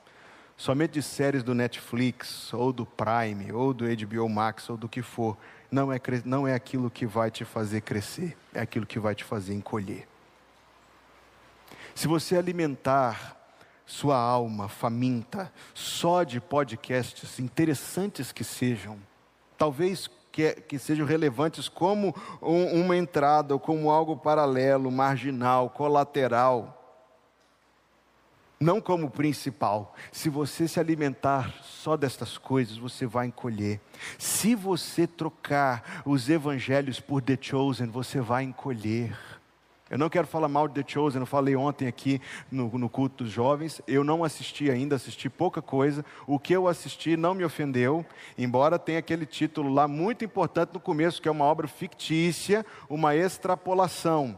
somente 0.55 0.91
de 0.91 1.01
séries 1.01 1.43
do 1.43 1.53
Netflix, 1.53 2.53
ou 2.53 2.71
do 2.71 2.85
Prime, 2.85 3.51
ou 3.51 3.73
do 3.73 3.83
HBO 3.83 4.29
Max, 4.29 4.69
ou 4.69 4.77
do 4.77 4.87
que 4.87 5.01
for, 5.01 5.35
não 5.69 5.91
é, 5.91 5.99
não 6.23 6.47
é 6.47 6.53
aquilo 6.53 6.89
que 6.89 7.05
vai 7.05 7.29
te 7.29 7.43
fazer 7.43 7.81
crescer, 7.81 8.37
é 8.53 8.61
aquilo 8.61 8.85
que 8.85 8.99
vai 8.99 9.13
te 9.13 9.25
fazer 9.25 9.53
encolher. 9.53 10.07
Se 11.93 12.07
você 12.07 12.37
alimentar 12.37 13.35
sua 13.85 14.17
alma 14.17 14.69
faminta 14.69 15.51
só 15.73 16.23
de 16.23 16.39
podcasts, 16.39 17.37
interessantes 17.37 18.31
que 18.31 18.45
sejam, 18.45 18.97
talvez 19.57 20.09
que, 20.35 20.51
que 20.51 20.77
sejam 20.77 21.07
relevantes 21.07 21.69
como 21.69 22.13
um, 22.41 22.81
uma 22.81 22.97
entrada, 22.97 23.53
ou 23.53 23.59
como 23.59 23.89
algo 23.89 24.17
paralelo, 24.17 24.91
marginal, 24.91 25.69
colateral, 25.69 26.75
não 28.59 28.81
como 28.81 29.09
principal. 29.09 29.95
Se 30.11 30.27
você 30.27 30.67
se 30.67 30.77
alimentar 30.77 31.53
só 31.63 31.95
destas 31.95 32.37
coisas, 32.37 32.75
você 32.75 33.05
vai 33.05 33.27
encolher. 33.27 33.79
Se 34.19 34.55
você 34.55 35.07
trocar 35.07 36.03
os 36.05 36.27
evangelhos 36.27 36.99
por 36.99 37.21
The 37.21 37.37
Chosen, 37.39 37.87
você 37.87 38.19
vai 38.19 38.43
encolher. 38.43 39.17
Eu 39.95 39.99
não 39.99 40.09
quero 40.09 40.27
falar 40.27 40.49
mal 40.49 40.67
de 40.67 40.83
The 40.83 40.91
Chosen, 40.91 41.21
eu 41.21 41.25
falei 41.25 41.55
ontem 41.55 41.87
aqui 41.87 42.21
no, 42.51 42.67
no, 42.77 42.89
culto 42.89 43.23
dos 43.23 43.31
jovens. 43.31 43.81
Eu 43.87 44.03
não 44.03 44.25
assisti 44.25 44.69
ainda, 44.69 44.97
assisti 44.97 45.29
pouca 45.29 45.61
coisa. 45.61 46.03
O 46.27 46.37
que 46.37 46.51
eu 46.51 46.67
assisti 46.67 47.15
não 47.15 47.33
me 47.33 47.45
ofendeu, 47.45 48.05
embora 48.37 48.77
tenha 48.77 48.99
aquele 48.99 49.25
título 49.25 49.73
lá 49.73 49.87
muito 49.87 50.25
importante 50.25 50.73
no 50.73 50.81
começo, 50.81 51.21
que 51.21 51.29
é 51.29 51.31
uma 51.31 51.45
obra 51.45 51.65
fictícia, 51.65 52.65
uma 52.89 53.15
extrapolação. 53.15 54.37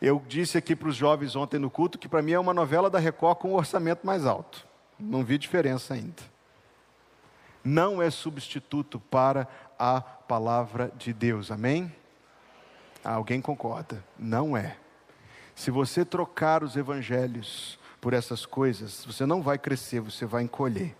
Eu 0.00 0.22
disse 0.26 0.56
aqui 0.56 0.74
para 0.74 0.88
os 0.88 0.96
jovens 0.96 1.36
ontem 1.36 1.58
no 1.58 1.68
culto 1.68 1.98
que 1.98 2.08
para 2.08 2.22
mim 2.22 2.32
é 2.32 2.38
uma 2.38 2.54
novela 2.54 2.88
da 2.88 2.98
Record 2.98 3.40
com 3.40 3.50
um 3.50 3.56
orçamento 3.56 4.06
mais 4.06 4.24
alto. 4.24 4.66
Não 4.98 5.22
vi 5.22 5.36
diferença 5.36 5.92
ainda. 5.92 6.22
Não 7.62 8.00
é 8.00 8.08
substituto 8.08 8.98
para 8.98 9.46
a 9.78 10.00
palavra 10.00 10.90
de 10.96 11.12
Deus, 11.12 11.50
amém? 11.50 11.92
Alguém 13.04 13.40
concorda? 13.40 14.04
Não 14.18 14.56
é. 14.56 14.76
Se 15.54 15.70
você 15.70 16.04
trocar 16.04 16.62
os 16.62 16.76
evangelhos 16.76 17.78
por 18.00 18.12
essas 18.12 18.46
coisas, 18.46 19.04
você 19.04 19.26
não 19.26 19.42
vai 19.42 19.58
crescer, 19.58 20.00
você 20.00 20.24
vai 20.24 20.42
encolher. 20.42 20.96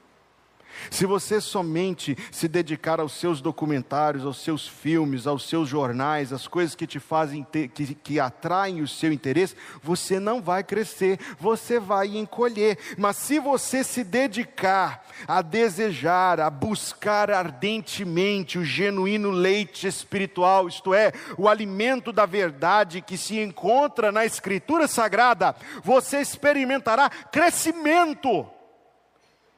Se 0.90 1.06
você 1.06 1.40
somente 1.40 2.16
se 2.30 2.48
dedicar 2.48 3.00
aos 3.00 3.12
seus 3.12 3.40
documentários, 3.40 4.24
aos 4.24 4.42
seus 4.42 4.66
filmes, 4.66 5.26
aos 5.26 5.48
seus 5.48 5.68
jornais, 5.68 6.32
às 6.32 6.46
coisas 6.46 6.74
que 6.74 6.86
te 6.86 6.98
fazem, 6.98 7.46
que, 7.74 7.94
que 7.94 8.20
atraem 8.20 8.80
o 8.80 8.88
seu 8.88 9.12
interesse, 9.12 9.56
você 9.82 10.18
não 10.20 10.40
vai 10.40 10.62
crescer, 10.62 11.18
você 11.38 11.78
vai 11.78 12.16
encolher. 12.16 12.78
Mas 12.96 13.16
se 13.16 13.38
você 13.38 13.82
se 13.84 14.04
dedicar 14.04 15.04
a 15.26 15.42
desejar, 15.42 16.40
a 16.40 16.50
buscar 16.50 17.30
ardentemente 17.30 18.58
o 18.58 18.64
genuíno 18.64 19.30
leite 19.30 19.86
espiritual, 19.86 20.68
isto 20.68 20.94
é, 20.94 21.12
o 21.36 21.48
alimento 21.48 22.12
da 22.12 22.26
verdade 22.26 23.00
que 23.00 23.16
se 23.16 23.38
encontra 23.38 24.12
na 24.12 24.24
Escritura 24.24 24.86
Sagrada, 24.86 25.54
você 25.82 26.20
experimentará 26.20 27.10
crescimento 27.10 28.46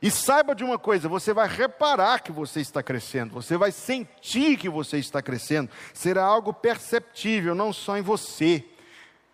e 0.02 0.11
saiba 0.11 0.54
de 0.54 0.64
uma 0.64 0.78
coisa: 0.78 1.09
você 1.09 1.33
vai 1.33 1.49
reparar 1.49 2.21
que 2.21 2.33
você 2.33 2.61
está 2.61 2.83
crescendo, 2.83 3.35
você 3.35 3.57
vai 3.57 3.71
sentir 3.71 4.57
que 4.57 4.69
você 4.69 4.99
está 4.99 5.21
crescendo, 5.21 5.71
será 5.92 6.25
algo 6.25 6.52
perceptível, 6.52 7.54
não 7.54 7.73
só 7.73 7.99
em 7.99 8.02
você 8.02 8.64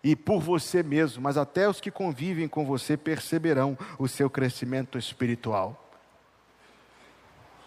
e 0.03 0.15
por 0.15 0.39
você 0.39 0.83
mesmo, 0.83 1.21
mas 1.21 1.37
até 1.37 1.67
os 1.67 1.81
que 1.81 1.91
convivem 1.91 2.47
com 2.47 2.65
você 2.65 2.95
perceberão 2.97 3.77
o 3.97 4.07
seu 4.07 4.29
crescimento 4.29 4.97
espiritual. 4.97 5.83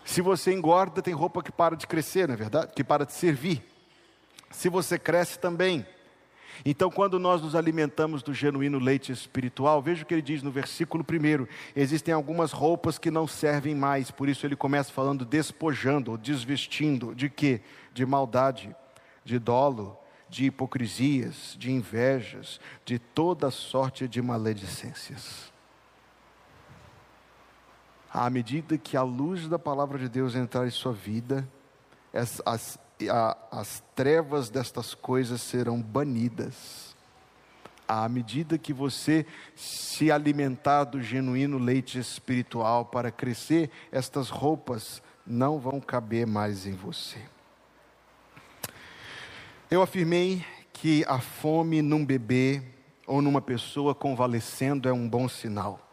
Se 0.05 0.21
você 0.21 0.53
engorda, 0.53 1.03
tem 1.03 1.15
roupa 1.15 1.43
que 1.43 1.53
para 1.53 1.77
de 1.77 1.87
crescer, 1.87 2.27
não 2.27 2.35
é 2.35 2.37
verdade? 2.37 2.73
Que 2.75 2.83
para 2.83 3.05
de 3.05 3.13
servir. 3.13 3.63
se 4.51 4.69
você 4.69 4.99
cresce 4.99 5.39
também. 5.39 5.87
Então, 6.65 6.91
quando 6.91 7.19
nós 7.19 7.43
nos 7.43 7.55
alimentamos 7.55 8.23
do 8.23 8.35
genuíno 8.35 8.79
leite 8.79 9.13
espiritual, 9.13 9.81
veja 9.81 10.03
o 10.03 10.07
que 10.07 10.15
ele 10.15 10.23
diz 10.23 10.43
no 10.43 10.51
versículo 10.51 11.05
1: 11.05 11.47
existem 11.75 12.13
algumas 12.13 12.53
roupas 12.53 12.99
que 12.99 13.11
não 13.11 13.27
servem 13.27 13.75
mais, 13.75 14.11
por 14.11 14.29
isso 14.29 14.47
ele 14.47 14.57
começa 14.57 14.93
falando 14.93 15.25
despojando, 15.25 16.19
desvestindo, 16.19 17.15
de 17.15 17.31
quê? 17.31 17.61
De 17.93 18.05
maldade, 18.05 18.75
de 19.25 19.39
dolo, 19.39 19.97
de 20.29 20.47
hipocrisias, 20.47 21.57
de 21.59 21.73
invejas, 21.73 22.61
de 22.85 22.99
toda 22.99 23.51
sorte 23.51 24.07
de 24.07 24.23
maledicências. 24.23 25.51
À 28.13 28.29
medida 28.29 28.77
que 28.77 28.97
a 28.97 29.03
luz 29.03 29.49
da 29.49 29.59
palavra 29.59 29.99
de 29.99 30.09
Deus 30.09 30.35
entrar 30.35 30.67
em 30.67 30.71
sua 30.71 30.93
vida, 30.93 31.49
as, 32.13 32.43
as 32.45 32.79
a, 33.09 33.37
as 33.51 33.83
trevas 33.95 34.51
destas 34.51 34.95
coisas 34.95 35.41
serão 35.41 35.81
banidas. 35.81 36.95
À 37.87 38.09
medida 38.09 38.59
que 38.59 38.73
você 38.73 39.27
se 39.57 40.13
alimentar 40.13 40.85
do 40.85 41.03
genuíno 41.03 41.59
leite 41.59 41.99
espiritual 41.99 42.85
para 42.85 43.11
crescer, 43.11 43.71
estas 43.91 44.29
roupas 44.29 45.03
não 45.27 45.59
vão 45.59 45.81
caber 45.81 46.27
mais 46.27 46.67
em 46.67 46.73
você. 46.73 47.19
Eu 49.71 49.83
afirmei 49.83 50.45
que 50.73 51.05
a 51.07 51.21
fome 51.21 51.83
num 51.83 52.05
bebê 52.05 52.63
ou 53.07 53.21
numa 53.21 53.41
pessoa 53.41 53.95
convalescendo 53.95 54.89
é 54.89 54.93
um 54.93 55.09
bom 55.09 55.29
sinal. 55.29 55.90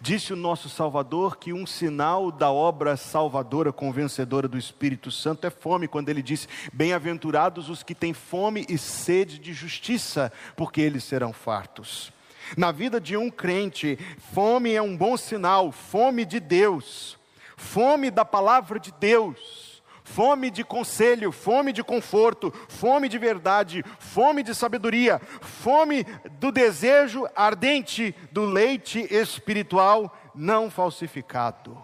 Disse 0.00 0.32
o 0.32 0.36
nosso 0.36 0.68
Salvador 0.68 1.36
que 1.36 1.52
um 1.52 1.66
sinal 1.66 2.30
da 2.30 2.50
obra 2.50 2.96
salvadora, 2.96 3.72
convencedora 3.72 4.48
do 4.48 4.58
Espírito 4.58 5.10
Santo 5.10 5.46
é 5.46 5.50
fome, 5.50 5.88
quando 5.88 6.08
ele 6.08 6.22
disse: 6.22 6.48
Bem-aventurados 6.72 7.68
os 7.68 7.82
que 7.82 7.94
têm 7.94 8.12
fome 8.12 8.66
e 8.68 8.78
sede 8.78 9.38
de 9.38 9.52
justiça, 9.52 10.32
porque 10.56 10.80
eles 10.80 11.04
serão 11.04 11.32
fartos. 11.32 12.12
Na 12.56 12.70
vida 12.70 13.00
de 13.00 13.16
um 13.16 13.30
crente, 13.30 13.98
fome 14.32 14.74
é 14.74 14.82
um 14.82 14.96
bom 14.96 15.16
sinal, 15.16 15.72
fome 15.72 16.24
de 16.24 16.38
Deus, 16.38 17.18
fome 17.56 18.10
da 18.10 18.24
palavra 18.24 18.78
de 18.78 18.92
Deus 18.92 19.63
fome 20.04 20.50
de 20.50 20.62
conselho, 20.62 21.32
fome 21.32 21.72
de 21.72 21.82
conforto, 21.82 22.52
fome 22.68 23.08
de 23.08 23.18
verdade, 23.18 23.82
fome 23.98 24.42
de 24.42 24.54
sabedoria, 24.54 25.18
fome 25.40 26.04
do 26.38 26.52
desejo 26.52 27.26
ardente 27.34 28.14
do 28.30 28.44
leite 28.44 29.00
espiritual 29.12 30.16
não 30.34 30.70
falsificado. 30.70 31.76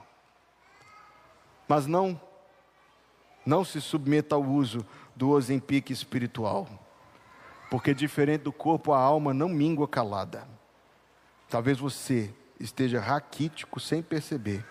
Mas 1.67 1.87
não 1.87 2.21
não 3.45 3.65
se 3.65 3.81
submeta 3.81 4.35
ao 4.35 4.45
uso 4.45 4.87
do 5.17 5.31
ozempique 5.31 5.93
espiritual, 5.93 6.69
porque 7.71 7.95
diferente 7.95 8.43
do 8.43 8.53
corpo, 8.53 8.93
a 8.93 8.99
alma 8.99 9.33
não 9.33 9.49
mingua 9.49 9.89
calada. 9.89 10.47
Talvez 11.49 11.79
você 11.79 12.33
esteja 12.61 13.01
raquítico 13.01 13.81
sem 13.81 14.03
perceber 14.03 14.65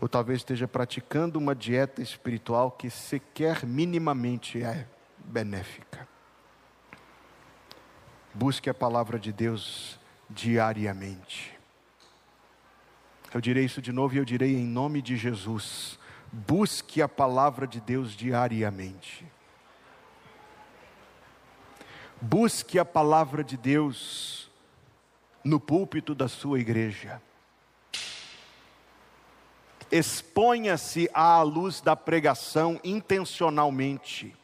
ou 0.00 0.08
talvez 0.08 0.38
esteja 0.40 0.68
praticando 0.68 1.38
uma 1.38 1.54
dieta 1.54 2.00
espiritual 2.00 2.70
que 2.70 2.88
sequer 2.88 3.66
minimamente 3.66 4.62
é 4.62 4.86
benéfica. 5.18 6.06
Busque 8.32 8.70
a 8.70 8.74
palavra 8.74 9.18
de 9.18 9.32
Deus 9.32 9.98
diariamente. 10.30 11.58
Eu 13.34 13.40
direi 13.40 13.64
isso 13.64 13.82
de 13.82 13.92
novo 13.92 14.14
e 14.14 14.18
eu 14.18 14.24
direi 14.24 14.54
em 14.54 14.64
nome 14.64 15.02
de 15.02 15.16
Jesus. 15.16 15.98
Busque 16.30 17.02
a 17.02 17.08
palavra 17.08 17.66
de 17.66 17.80
Deus 17.80 18.12
diariamente. 18.12 19.26
Busque 22.20 22.78
a 22.78 22.84
palavra 22.84 23.42
de 23.42 23.56
Deus 23.56 24.50
no 25.44 25.58
púlpito 25.58 26.14
da 26.14 26.28
sua 26.28 26.60
igreja 26.60 27.20
exponha-se 29.90 31.08
à 31.12 31.40
luz 31.42 31.80
da 31.80 31.96
pregação 31.96 32.78
intencionalmente. 32.84 34.34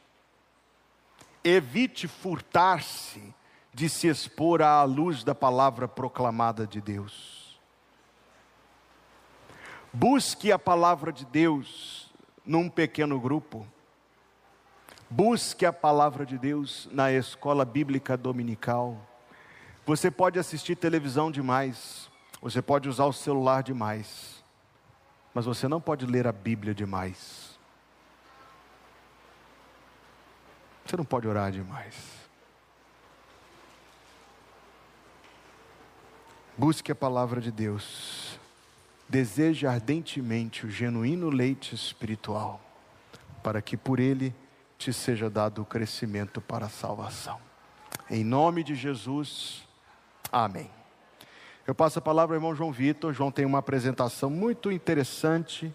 Evite 1.43 2.09
furtar-se 2.09 3.35
de 3.73 3.89
se 3.89 4.07
expor 4.07 4.63
à 4.63 4.83
luz 4.85 5.25
da 5.25 5.35
palavra 5.35 5.87
proclamada 5.87 6.67
de 6.67 6.81
Deus. 6.81 7.61
Busque 9.93 10.51
a 10.51 10.59
palavra 10.59 11.13
de 11.13 11.25
Deus 11.27 12.11
num 12.45 12.69
pequeno 12.69 13.21
grupo. 13.21 13.67
Busque 15.11 15.67
a 15.67 15.73
palavra 15.73 16.25
de 16.25 16.39
Deus 16.39 16.89
na 16.91 17.13
escola 17.13 17.65
bíblica 17.65 18.17
dominical. 18.17 18.99
Você 19.87 20.11
pode 20.11 20.39
assistir 20.39 20.77
televisão 20.77 21.31
demais, 21.31 22.09
você 22.41 22.63
pode 22.63 22.89
usar 22.89 23.05
o 23.05 23.13
celular 23.13 23.63
demais 23.63 24.34
mas 25.35 25.45
você 25.45 25.67
não 25.67 25.81
pode 25.81 26.07
ler 26.07 26.29
a 26.29 26.33
Bíblia 26.33 26.73
demais. 26.73 27.59
Você 30.87 30.97
não 30.97 31.05
pode 31.05 31.27
orar 31.27 31.51
demais. 31.51 31.97
Busque 36.57 36.93
a 36.93 36.95
palavra 36.95 37.41
de 37.41 37.51
Deus. 37.51 38.39
Deseje 39.09 39.67
ardentemente 39.67 40.65
o 40.65 40.71
genuíno 40.71 41.29
leite 41.29 41.75
espiritual, 41.75 42.61
para 43.43 43.61
que 43.61 43.77
por 43.77 43.99
ele 43.99 44.33
te 44.79 44.93
seja 44.93 45.29
dado 45.29 45.63
o 45.63 45.65
crescimento 45.65 46.41
para 46.41 46.67
a 46.67 46.71
salvação. 46.71 47.41
Em 48.09 48.23
nome 48.23 48.63
de 48.63 48.75
Jesus, 48.75 49.67
amém. 50.31 50.71
Eu 51.67 51.75
passo 51.75 51.99
a 51.99 52.03
palavra 52.03 52.37
ao 52.37 52.39
irmão 52.39 52.55
João 52.55 52.71
Vitor. 52.71 53.15
João 53.15 53.33
tem 53.33 53.47
uma 53.47 53.59
apresentação 53.59 54.29
muito 54.29 54.71
interessante 54.71 55.73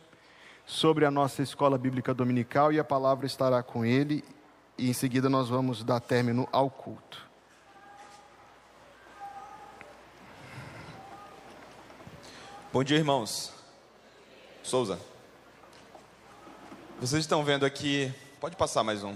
sobre 0.64 1.04
a 1.04 1.10
nossa 1.10 1.42
escola 1.42 1.80
bíblica 1.80 2.14
dominical 2.14 2.72
e 2.72 2.80
a 2.80 2.84
palavra 2.84 3.26
estará 3.26 3.64
com 3.64 3.84
ele. 3.84 4.24
E 4.78 4.88
em 4.88 4.94
seguida 4.94 5.30
nós 5.30 5.50
vamos 5.50 5.84
dar 5.84 6.00
término 6.00 6.48
ao 6.52 6.70
culto. 6.70 7.28
Bom 12.72 12.84
dia, 12.84 12.98
irmãos. 12.98 13.52
Souza. 14.62 15.00
Vocês 17.02 17.22
estão 17.22 17.44
vendo 17.44 17.66
aqui. 17.66 18.14
Pode 18.40 18.56
passar 18.56 18.84
mais 18.84 19.04
um. 19.04 19.16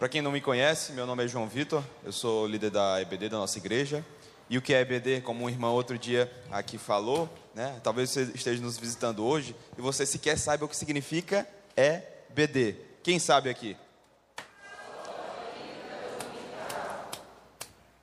Para 0.00 0.08
quem 0.08 0.20
não 0.20 0.32
me 0.32 0.40
conhece, 0.40 0.92
meu 0.94 1.06
nome 1.06 1.22
é 1.24 1.28
João 1.28 1.46
Vitor, 1.46 1.80
eu 2.02 2.10
sou 2.10 2.44
líder 2.48 2.70
da 2.70 3.00
EBD 3.00 3.28
da 3.28 3.38
nossa 3.38 3.56
igreja. 3.56 4.04
E 4.52 4.58
o 4.58 4.60
que 4.60 4.74
é 4.74 4.82
EBD, 4.82 5.22
como 5.22 5.46
um 5.46 5.48
irmão 5.48 5.72
outro 5.72 5.96
dia 5.96 6.30
aqui 6.50 6.76
falou, 6.76 7.26
né? 7.54 7.80
talvez 7.82 8.10
você 8.10 8.30
esteja 8.34 8.60
nos 8.60 8.76
visitando 8.76 9.24
hoje 9.24 9.56
e 9.78 9.80
você 9.80 10.04
sequer 10.04 10.36
saiba 10.36 10.66
o 10.66 10.68
que 10.68 10.76
significa 10.76 11.48
EBD. 11.74 12.76
Quem 13.02 13.18
sabe 13.18 13.48
aqui? 13.48 13.74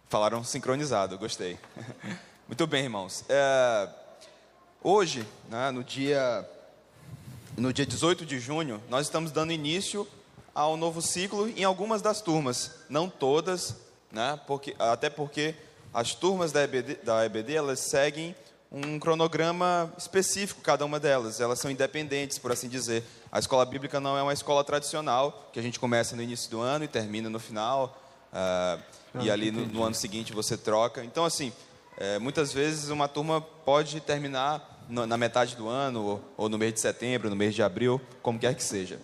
Falaram 0.07 0.43
sincronizado, 0.43 1.19
gostei. 1.19 1.59
Muito 2.47 2.65
bem, 2.65 2.85
irmãos. 2.85 3.23
É, 3.29 3.87
hoje, 4.83 5.23
né, 5.49 5.69
no, 5.69 5.83
dia, 5.83 6.49
no 7.55 7.71
dia 7.71 7.85
18 7.85 8.25
de 8.25 8.39
junho, 8.39 8.81
nós 8.89 9.05
estamos 9.05 9.31
dando 9.31 9.53
início 9.53 10.07
ao 10.55 10.75
novo 10.75 10.99
ciclo 10.99 11.47
em 11.47 11.63
algumas 11.63 12.01
das 12.01 12.23
turmas. 12.23 12.71
Não 12.89 13.07
todas, 13.07 13.75
né, 14.11 14.39
porque, 14.47 14.75
até 14.79 15.11
porque 15.11 15.53
as 15.93 16.13
turmas 16.13 16.51
da 16.51 16.63
EBD, 16.63 16.95
da 17.03 17.25
EBD 17.25 17.55
elas 17.55 17.79
seguem 17.79 18.35
um 18.71 18.99
cronograma 18.99 19.91
específico, 19.97 20.61
cada 20.61 20.85
uma 20.85 20.99
delas. 20.99 21.39
Elas 21.39 21.59
são 21.59 21.71
independentes, 21.71 22.37
por 22.37 22.51
assim 22.51 22.69
dizer. 22.69 23.03
A 23.31 23.39
escola 23.39 23.65
bíblica 23.65 23.99
não 23.99 24.17
é 24.17 24.21
uma 24.21 24.33
escola 24.33 24.63
tradicional, 24.63 25.49
que 25.51 25.59
a 25.59 25.63
gente 25.63 25.79
começa 25.79 26.15
no 26.15 26.21
início 26.21 26.49
do 26.51 26.61
ano 26.61 26.85
e 26.85 26.87
termina 26.87 27.29
no 27.29 27.39
final. 27.39 27.99
Uh, 28.31 29.21
e 29.21 29.31
ali 29.31 29.49
no, 29.49 29.65
no, 29.65 29.83
ano 29.83 29.95
seguinte 29.95 30.33
você 30.33 30.55
troca. 30.55 31.03
Então, 31.03 31.25
assim, 31.25 31.51
é, 31.97 32.19
muitas 32.19 32.53
vezes 32.53 32.89
uma 32.89 33.07
turma 33.07 33.41
pode 33.41 33.99
terminar 34.01 34.85
no, 34.87 35.07
na 35.07 35.17
metade 35.17 35.55
do 35.55 35.67
ano, 35.67 36.03
ou, 36.03 36.21
ou 36.37 36.49
no 36.49 36.57
mês 36.57 36.73
de 36.73 36.79
setembro, 36.79 37.29
no 37.29 37.35
mês 37.35 37.55
de 37.55 37.63
abril, 37.63 37.99
como 38.21 38.37
quer 38.37 38.53
que 38.53 38.63
seja. 38.63 38.99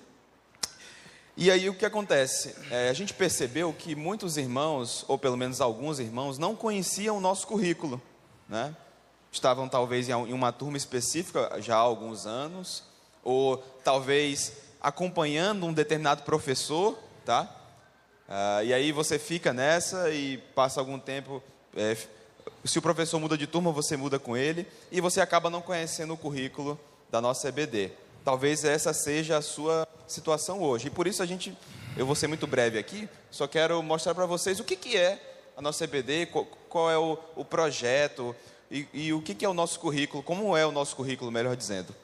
E 1.37 1.51
aí 1.51 1.69
o 1.69 1.73
que 1.73 1.85
acontece? 1.85 2.55
É, 2.71 2.87
a 2.87 2.93
gente 2.93 3.13
percebeu 3.13 3.73
que 3.73 3.93
muitos 3.93 4.37
irmãos, 4.37 5.03
ou 5.05 5.17
pelo 5.17 5.35
menos 5.35 5.59
alguns 5.59 5.99
irmãos, 5.99 6.37
não 6.37 6.55
conheciam 6.55 7.17
o 7.17 7.21
nosso 7.21 7.45
currículo, 7.45 8.01
né? 8.47 8.73
Estavam 9.31 9.67
talvez 9.67 10.07
em 10.07 10.13
uma 10.13 10.53
turma 10.53 10.77
específica 10.77 11.57
já 11.59 11.75
há 11.75 11.79
alguns 11.79 12.25
anos, 12.25 12.83
ou 13.21 13.57
talvez 13.83 14.53
acompanhando 14.79 15.65
um 15.65 15.73
determinado 15.73 16.23
professor, 16.23 16.97
tá? 17.25 17.53
Ah, 18.29 18.63
e 18.63 18.73
aí 18.73 18.93
você 18.93 19.19
fica 19.19 19.51
nessa 19.51 20.09
e 20.11 20.37
passa 20.37 20.79
algum 20.79 20.97
tempo. 20.97 21.43
É, 21.75 21.97
se 22.63 22.79
o 22.79 22.81
professor 22.81 23.19
muda 23.19 23.37
de 23.37 23.45
turma, 23.45 23.73
você 23.73 23.97
muda 23.97 24.17
com 24.17 24.37
ele 24.37 24.65
e 24.89 25.01
você 25.01 25.19
acaba 25.19 25.49
não 25.49 25.61
conhecendo 25.61 26.13
o 26.13 26.17
currículo 26.17 26.79
da 27.11 27.19
nossa 27.19 27.49
EBD. 27.49 27.91
Talvez 28.23 28.63
essa 28.63 28.93
seja 28.93 29.37
a 29.37 29.41
sua 29.41 29.85
situação 30.07 30.61
hoje. 30.61 30.87
E 30.87 30.89
por 30.89 31.07
isso 31.07 31.21
a 31.21 31.25
gente, 31.25 31.57
eu 31.97 32.05
vou 32.05 32.15
ser 32.15 32.27
muito 32.27 32.47
breve 32.47 32.77
aqui, 32.77 33.09
só 33.31 33.47
quero 33.47 33.81
mostrar 33.81 34.13
para 34.15 34.25
vocês 34.25 34.59
o 34.59 34.63
que, 34.63 34.75
que 34.75 34.97
é 34.97 35.19
a 35.55 35.61
nossa 35.61 35.83
EBD, 35.83 36.27
qual, 36.27 36.45
qual 36.45 36.91
é 36.91 36.97
o, 36.97 37.17
o 37.35 37.45
projeto 37.45 38.35
e, 38.69 38.87
e, 38.93 39.13
o 39.13 39.21
que, 39.21 39.33
que 39.33 39.45
é 39.45 39.49
o 39.49 39.53
nosso 39.53 39.79
currículo, 39.79 40.23
como 40.23 40.55
é 40.55 40.65
o 40.65 40.71
nosso 40.71 40.95
currículo, 40.95 41.31
melhor 41.31 41.55
dizendo. 41.55 41.95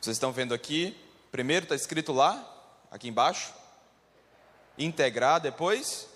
Vocês 0.00 0.16
estão 0.16 0.32
vendo 0.32 0.52
aqui, 0.54 0.96
primeiro 1.32 1.64
está 1.64 1.74
escrito 1.74 2.12
lá, 2.12 2.44
aqui 2.90 3.08
embaixo, 3.08 3.52
integrar, 4.78 5.40
depois 5.40 6.08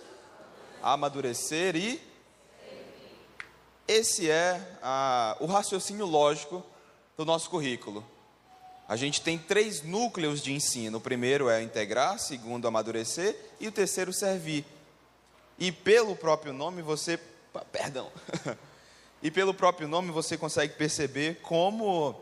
amadurecer 0.82 1.76
e 1.76 2.00
esse 3.86 4.30
é 4.30 4.78
a, 4.80 5.36
o 5.40 5.46
raciocínio 5.46 6.06
lógico 6.06 6.64
do 7.16 7.24
nosso 7.24 7.50
currículo. 7.50 8.04
A 8.90 8.96
gente 8.96 9.20
tem 9.20 9.38
três 9.38 9.84
núcleos 9.84 10.42
de 10.42 10.52
ensino. 10.52 10.98
O 10.98 11.00
primeiro 11.00 11.48
é 11.48 11.62
integrar, 11.62 12.16
o 12.16 12.18
segundo 12.18 12.66
amadurecer 12.66 13.36
e 13.60 13.68
o 13.68 13.72
terceiro 13.72 14.12
servir. 14.12 14.66
E 15.56 15.70
pelo 15.70 16.16
próprio 16.16 16.52
nome 16.52 16.82
você, 16.82 17.16
perdão. 17.70 18.10
e 19.22 19.30
pelo 19.30 19.54
próprio 19.54 19.86
nome 19.86 20.10
você 20.10 20.36
consegue 20.36 20.74
perceber 20.74 21.36
como 21.40 22.10
uh, 22.10 22.16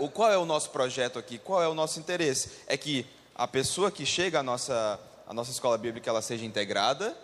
o 0.00 0.08
qual 0.08 0.32
é 0.32 0.36
o 0.36 0.44
nosso 0.44 0.70
projeto 0.70 1.20
aqui, 1.20 1.38
qual 1.38 1.62
é 1.62 1.68
o 1.68 1.74
nosso 1.74 2.00
interesse. 2.00 2.50
É 2.66 2.76
que 2.76 3.06
a 3.32 3.46
pessoa 3.46 3.92
que 3.92 4.04
chega 4.04 4.40
à 4.40 4.42
nossa, 4.42 4.98
à 5.24 5.32
nossa 5.32 5.52
escola 5.52 5.78
bíblica 5.78 6.10
ela 6.10 6.20
seja 6.20 6.44
integrada, 6.44 7.16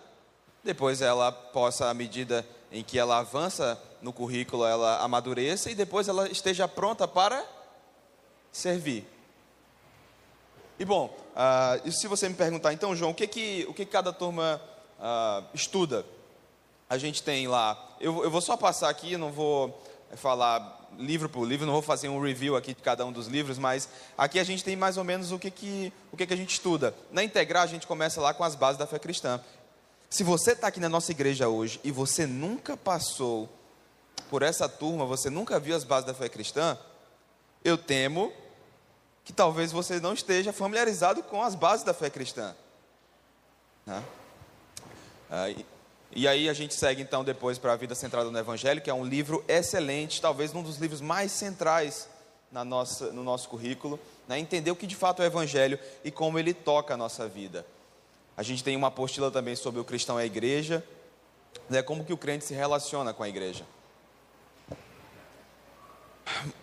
depois 0.63 1.03
ela 1.03 1.33
possa, 1.33 1.91
à 1.91 1.95
medida 1.95 2.47
em 2.71 2.85
que 2.85 2.97
ela 2.97 3.19
avança 3.19 3.77
no 4.01 4.13
currículo, 4.13 4.65
ela 4.65 5.01
amadureça 5.01 5.69
e 5.69 5.75
depois 5.75 6.07
ela 6.07 6.31
esteja 6.31 6.69
pronta 6.69 7.09
para 7.09 7.59
servir. 8.53 9.07
E 10.79 10.85
bom, 10.85 11.15
uh, 11.35 11.87
e 11.87 11.93
se 11.93 12.07
você 12.09 12.29
me 12.29 12.35
perguntar, 12.35 12.73
então, 12.73 12.97
João, 12.97 13.11
o 13.11 13.15
que 13.15 13.27
que, 13.27 13.67
o 13.69 13.75
que 13.75 13.85
cada 13.85 14.13
turma 14.13 14.61
uh, 14.99 15.45
estuda? 15.53 16.07
A 16.89 16.97
gente 16.97 17.23
tem 17.23 17.47
lá, 17.47 17.97
eu, 18.01 18.25
eu 18.25 18.31
vou 18.31 18.41
só 18.41 18.57
passar 18.57 18.89
aqui, 18.89 19.17
não 19.17 19.31
vou 19.31 19.79
falar 20.17 20.81
livro 20.99 21.29
por 21.29 21.45
livro, 21.45 21.67
não 21.67 21.75
vou 21.75 21.83
fazer 21.83 22.09
um 22.09 22.21
review 22.21 22.57
aqui 22.57 22.75
de 22.75 22.83
cada 22.83 23.05
um 23.05 23.13
dos 23.13 23.27
livros, 23.27 23.59
mas 23.59 23.89
aqui 24.17 24.39
a 24.39 24.45
gente 24.45 24.65
tem 24.65 24.75
mais 24.75 24.97
ou 24.97 25.05
menos 25.05 25.31
o 25.33 25.39
que, 25.39 25.51
que, 25.51 25.93
o 26.11 26.17
que, 26.17 26.27
que 26.27 26.35
a 26.35 26.37
gente 26.37 26.51
estuda. 26.51 26.95
Na 27.13 27.23
Integrar, 27.23 27.63
a 27.63 27.67
gente 27.67 27.87
começa 27.87 28.21
lá 28.21 28.35
com 28.35 28.43
as 28.43 28.55
bases 28.55 28.79
da 28.79 28.87
fé 28.87 28.99
cristã. 28.99 29.41
Se 30.09 30.25
você 30.25 30.53
está 30.53 30.67
aqui 30.67 30.81
na 30.81 30.89
nossa 30.89 31.13
igreja 31.13 31.49
hoje 31.49 31.79
e 31.85 31.93
você 31.93 32.27
nunca 32.27 32.77
passou 32.77 33.49
por 34.29 34.43
essa 34.43 34.69
turma, 34.69 35.05
você 35.05 35.31
nunca 35.31 35.61
viu 35.61 35.77
as 35.77 35.85
bases 35.85 36.07
da 36.07 36.15
fé 36.15 36.29
cristã, 36.29 36.77
eu 37.65 37.79
temo 37.79 38.33
que 39.25 39.33
talvez 39.33 39.73
você 39.73 40.01
não 40.01 40.15
esteja 40.15 40.53
familiarizado 40.53 41.23
com 41.23 41.43
as 41.43 41.55
bases 41.55 41.85
da 41.85 41.95
fé 41.95 42.11
cristã. 42.11 42.55
Né? 43.87 44.03
Ah, 45.31 45.47
e 46.13 46.27
aí 46.27 46.49
a 46.49 46.53
gente 46.53 46.75
segue 46.75 47.03
então 47.03 47.23
depois 47.23 47.59
para 47.59 47.73
a 47.73 47.77
Vida 47.77 47.95
Centrada 47.95 48.31
no 48.31 48.39
Evangelho, 48.39 48.81
que 48.81 48.91
é 48.91 48.95
um 48.95 49.05
livro 49.05 49.45
excelente, 49.47 50.21
talvez 50.21 50.55
um 50.55 50.63
dos 50.63 50.79
livros 50.79 51.01
mais 51.01 51.31
centrais 51.31 52.09
na 52.51 52.65
nossa, 52.65 53.13
no 53.13 53.23
nosso 53.23 53.49
currículo, 53.49 53.99
né? 54.27 54.39
entender 54.39 54.71
o 54.71 54.77
que 54.77 54.87
de 54.87 54.97
fato 54.97 55.23
é 55.23 55.27
o 55.27 55.29
Evangelho 55.29 55.79
e 56.03 56.11
como 56.11 56.39
ele 56.39 56.53
toca 56.53 56.95
a 56.95 56.97
nossa 56.97 57.29
vida. 57.29 57.65
A 58.37 58.43
gente 58.43 58.65
tem 58.65 58.77
uma 58.77 58.89
apostila 58.89 59.31
também 59.31 59.55
sobre 59.55 59.81
o 59.81 59.85
cristão 59.85 60.19
e 60.19 60.23
a 60.23 60.27
igreja, 60.27 60.85
né, 61.69 61.83
como 61.83 62.05
que 62.05 62.13
o 62.13 62.17
crente 62.17 62.45
se 62.45 62.55
relaciona 62.55 63.13
com 63.13 63.23
a 63.23 63.29
igreja. 63.29 63.65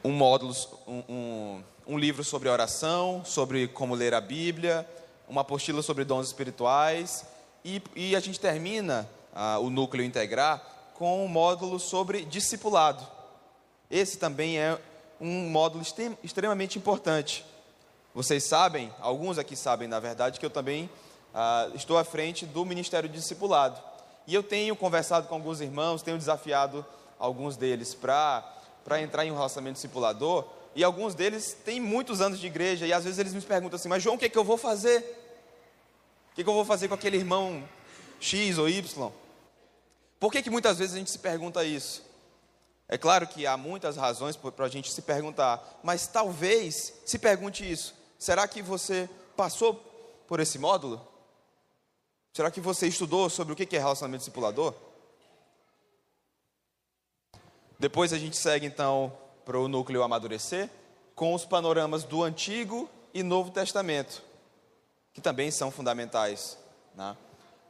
Um 0.03 0.11
módulo, 0.11 0.55
um, 0.87 1.61
um 1.87 1.97
livro 1.97 2.23
sobre 2.23 2.49
oração, 2.49 3.23
sobre 3.23 3.67
como 3.67 3.95
ler 3.95 4.13
a 4.13 4.19
Bíblia, 4.19 4.87
uma 5.27 5.41
apostila 5.41 5.81
sobre 5.81 6.03
dons 6.03 6.27
espirituais, 6.27 7.25
e, 7.63 7.81
e 7.95 8.15
a 8.15 8.19
gente 8.19 8.39
termina 8.39 9.09
ah, 9.33 9.57
o 9.59 9.69
núcleo 9.69 10.03
integrar 10.03 10.61
com 10.93 11.23
um 11.23 11.27
módulo 11.27 11.79
sobre 11.79 12.25
discipulado. 12.25 13.07
Esse 13.89 14.17
também 14.17 14.59
é 14.59 14.77
um 15.19 15.49
módulo 15.49 15.83
extremamente 16.21 16.77
importante. 16.77 17.45
Vocês 18.13 18.43
sabem, 18.43 18.91
alguns 18.99 19.37
aqui 19.37 19.55
sabem, 19.55 19.87
na 19.87 19.99
verdade, 19.99 20.39
que 20.39 20.45
eu 20.45 20.49
também 20.49 20.89
ah, 21.33 21.69
estou 21.73 21.97
à 21.97 22.03
frente 22.03 22.45
do 22.45 22.65
Ministério 22.65 23.07
de 23.07 23.17
Discipulado. 23.17 23.81
E 24.25 24.33
eu 24.33 24.43
tenho 24.43 24.75
conversado 24.75 25.27
com 25.27 25.35
alguns 25.35 25.61
irmãos, 25.61 26.01
tenho 26.01 26.17
desafiado 26.17 26.85
alguns 27.17 27.55
deles 27.55 27.93
para 27.93 28.43
entrar 29.01 29.25
em 29.25 29.31
um 29.31 29.35
relacionamento 29.35 29.75
discipulador. 29.75 30.56
E 30.77 30.83
alguns 30.83 31.15
deles 31.15 31.57
têm 31.65 31.81
muitos 31.81 32.21
anos 32.21 32.39
de 32.39 32.45
igreja, 32.45 32.85
e 32.85 32.93
às 32.93 33.03
vezes 33.03 33.17
eles 33.17 33.33
me 33.33 33.41
perguntam 33.41 33.77
assim: 33.77 33.89
Mas 33.89 34.03
João, 34.03 34.15
o 34.15 34.19
que, 34.19 34.25
é 34.25 34.29
que 34.29 34.37
eu 34.37 34.43
vou 34.43 34.59
fazer? 34.59 34.99
O 36.31 36.35
que, 36.35 36.41
é 36.41 36.43
que 36.43 36.49
eu 36.49 36.53
vou 36.53 36.63
fazer 36.63 36.87
com 36.87 36.93
aquele 36.93 37.17
irmão 37.17 37.67
X 38.19 38.59
ou 38.59 38.69
Y? 38.69 39.11
Por 40.19 40.31
que, 40.31 40.43
que 40.43 40.51
muitas 40.51 40.77
vezes 40.77 40.93
a 40.93 40.99
gente 40.99 41.09
se 41.09 41.17
pergunta 41.17 41.65
isso? 41.65 42.03
É 42.87 42.95
claro 42.95 43.25
que 43.25 43.47
há 43.47 43.57
muitas 43.57 43.97
razões 43.97 44.35
para 44.35 44.65
a 44.65 44.69
gente 44.69 44.91
se 44.91 45.01
perguntar, 45.01 45.79
mas 45.81 46.05
talvez 46.05 46.93
se 47.03 47.17
pergunte 47.17 47.67
isso: 47.67 47.95
será 48.19 48.47
que 48.47 48.61
você 48.61 49.09
passou 49.35 49.73
por 50.27 50.39
esse 50.39 50.59
módulo? 50.59 51.01
Será 52.31 52.51
que 52.51 52.61
você 52.61 52.85
estudou 52.85 53.31
sobre 53.31 53.51
o 53.51 53.55
que 53.55 53.75
é 53.75 53.79
relacionamento 53.79 54.19
discipulador? 54.19 54.75
Depois 57.79 58.13
a 58.13 58.17
gente 58.19 58.37
segue 58.37 58.67
então 58.67 59.11
para 59.47 59.57
o 59.57 59.69
núcleo 59.69 60.03
amadurecer, 60.03 60.69
com 61.15 61.33
os 61.33 61.45
panoramas 61.45 62.03
do 62.03 62.21
Antigo 62.21 62.89
e 63.13 63.23
Novo 63.23 63.49
Testamento, 63.49 64.21
que 65.13 65.21
também 65.21 65.49
são 65.51 65.71
fundamentais. 65.71 66.57
Né? 66.93 67.15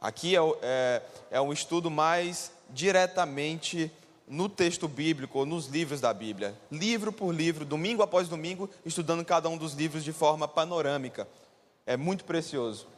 Aqui 0.00 0.36
é, 0.36 0.40
é, 0.60 1.02
é 1.30 1.40
um 1.40 1.52
estudo 1.52 1.88
mais 1.88 2.50
diretamente 2.68 3.92
no 4.26 4.48
texto 4.48 4.88
bíblico, 4.88 5.38
ou 5.38 5.46
nos 5.46 5.68
livros 5.68 6.00
da 6.00 6.12
Bíblia, 6.12 6.52
livro 6.70 7.12
por 7.12 7.32
livro, 7.32 7.64
domingo 7.64 8.02
após 8.02 8.28
domingo, 8.28 8.68
estudando 8.84 9.24
cada 9.24 9.48
um 9.48 9.56
dos 9.56 9.72
livros 9.74 10.02
de 10.02 10.12
forma 10.12 10.48
panorâmica. 10.48 11.28
É 11.86 11.96
muito 11.96 12.24
precioso. 12.24 12.88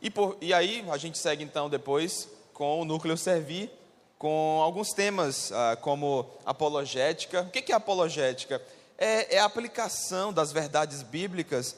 E, 0.00 0.08
por, 0.08 0.38
e 0.40 0.54
aí 0.54 0.82
a 0.90 0.96
gente 0.96 1.18
segue 1.18 1.44
então 1.44 1.68
depois 1.68 2.30
com 2.54 2.80
o 2.80 2.84
núcleo 2.86 3.16
servir, 3.16 3.70
com 4.18 4.60
alguns 4.62 4.92
temas 4.92 5.52
ah, 5.52 5.76
como 5.80 6.28
apologética. 6.44 7.42
O 7.42 7.50
que 7.50 7.72
é 7.72 7.74
apologética? 7.74 8.62
É, 8.98 9.36
é, 9.36 9.38
a 9.38 9.44
aplicação 9.44 10.32
das 10.32 10.52
verdades 10.52 11.02
bíblicas 11.02 11.76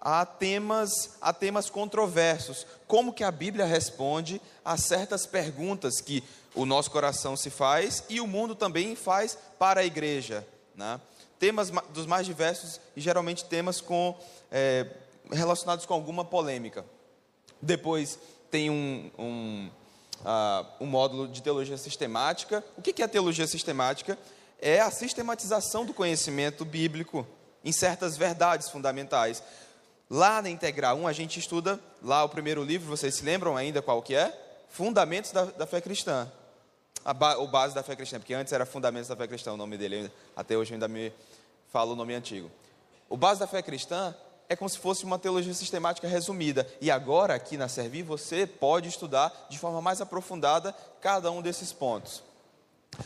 a 0.00 0.24
temas, 0.24 1.16
a 1.20 1.32
temas 1.32 1.68
controversos. 1.68 2.66
Como 2.86 3.12
que 3.12 3.22
a 3.22 3.30
Bíblia 3.30 3.66
responde 3.66 4.40
a 4.64 4.76
certas 4.76 5.26
perguntas 5.26 6.00
que 6.00 6.24
o 6.54 6.64
nosso 6.64 6.90
coração 6.90 7.36
se 7.36 7.50
faz 7.50 8.04
e 8.08 8.20
o 8.20 8.26
mundo 8.26 8.54
também 8.54 8.96
faz 8.96 9.36
para 9.58 9.80
a 9.80 9.84
igreja. 9.84 10.46
Né? 10.74 11.00
Temas 11.38 11.70
dos 11.90 12.06
mais 12.06 12.26
diversos 12.26 12.80
e 12.96 13.00
geralmente 13.00 13.44
temas 13.44 13.80
com, 13.80 14.16
é, 14.50 14.86
relacionados 15.30 15.84
com 15.86 15.94
alguma 15.94 16.24
polêmica. 16.24 16.84
Depois 17.60 18.18
tem 18.50 18.70
um, 18.70 19.10
um, 19.18 19.70
uh, 20.20 20.66
um 20.80 20.86
módulo 20.86 21.28
de 21.28 21.42
teologia 21.42 21.76
sistemática. 21.76 22.64
O 22.76 22.82
que 22.82 23.02
é 23.02 23.08
teologia 23.08 23.46
sistemática? 23.46 24.18
É 24.60 24.80
a 24.80 24.90
sistematização 24.90 25.84
do 25.84 25.94
conhecimento 25.94 26.64
bíblico 26.64 27.26
em 27.64 27.72
certas 27.72 28.16
verdades 28.16 28.68
fundamentais. 28.68 29.42
Lá 30.08 30.42
na 30.42 30.50
Integral 30.50 30.96
1, 30.98 31.06
a 31.06 31.12
gente 31.12 31.38
estuda, 31.38 31.78
lá 32.02 32.24
o 32.24 32.28
primeiro 32.28 32.64
livro, 32.64 32.88
vocês 32.88 33.14
se 33.14 33.24
lembram 33.24 33.56
ainda 33.56 33.80
qual 33.80 34.02
que 34.02 34.14
é? 34.14 34.36
Fundamentos 34.68 35.30
da, 35.30 35.44
da 35.44 35.66
Fé 35.66 35.80
Cristã. 35.80 36.30
A 37.04 37.14
ba, 37.14 37.38
o 37.38 37.46
base 37.46 37.74
da 37.74 37.82
fé 37.82 37.96
cristã, 37.96 38.18
porque 38.18 38.34
antes 38.34 38.52
era 38.52 38.66
Fundamentos 38.66 39.08
da 39.08 39.16
Fé 39.16 39.26
Cristã 39.26 39.54
o 39.54 39.56
nome 39.56 39.78
dele, 39.78 40.12
até 40.36 40.54
hoje 40.54 40.74
ainda 40.74 40.86
me 40.86 41.10
fala 41.68 41.92
o 41.92 41.96
nome 41.96 42.14
antigo. 42.14 42.50
O 43.08 43.16
base 43.16 43.40
da 43.40 43.46
fé 43.46 43.62
cristã 43.62 44.14
é 44.50 44.56
como 44.56 44.68
se 44.68 44.78
fosse 44.78 45.04
uma 45.04 45.16
teologia 45.16 45.54
sistemática 45.54 46.08
resumida. 46.08 46.66
E 46.80 46.90
agora, 46.90 47.34
aqui 47.34 47.56
na 47.56 47.68
Servir, 47.68 48.02
você 48.02 48.48
pode 48.48 48.88
estudar 48.88 49.46
de 49.48 49.56
forma 49.56 49.80
mais 49.80 50.00
aprofundada 50.00 50.74
cada 51.00 51.30
um 51.30 51.40
desses 51.40 51.72
pontos. 51.72 52.20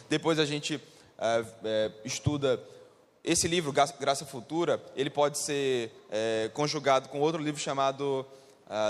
Depois 0.08 0.38
a 0.38 0.46
gente 0.46 0.82
é, 1.18 1.44
é, 1.62 1.90
estuda 2.02 2.58
esse 3.22 3.46
livro, 3.46 3.72
Graça 3.72 4.24
Futura, 4.24 4.82
ele 4.96 5.10
pode 5.10 5.36
ser 5.36 5.92
é, 6.10 6.50
conjugado 6.54 7.10
com 7.10 7.20
outro 7.20 7.42
livro 7.42 7.60
chamado 7.60 8.24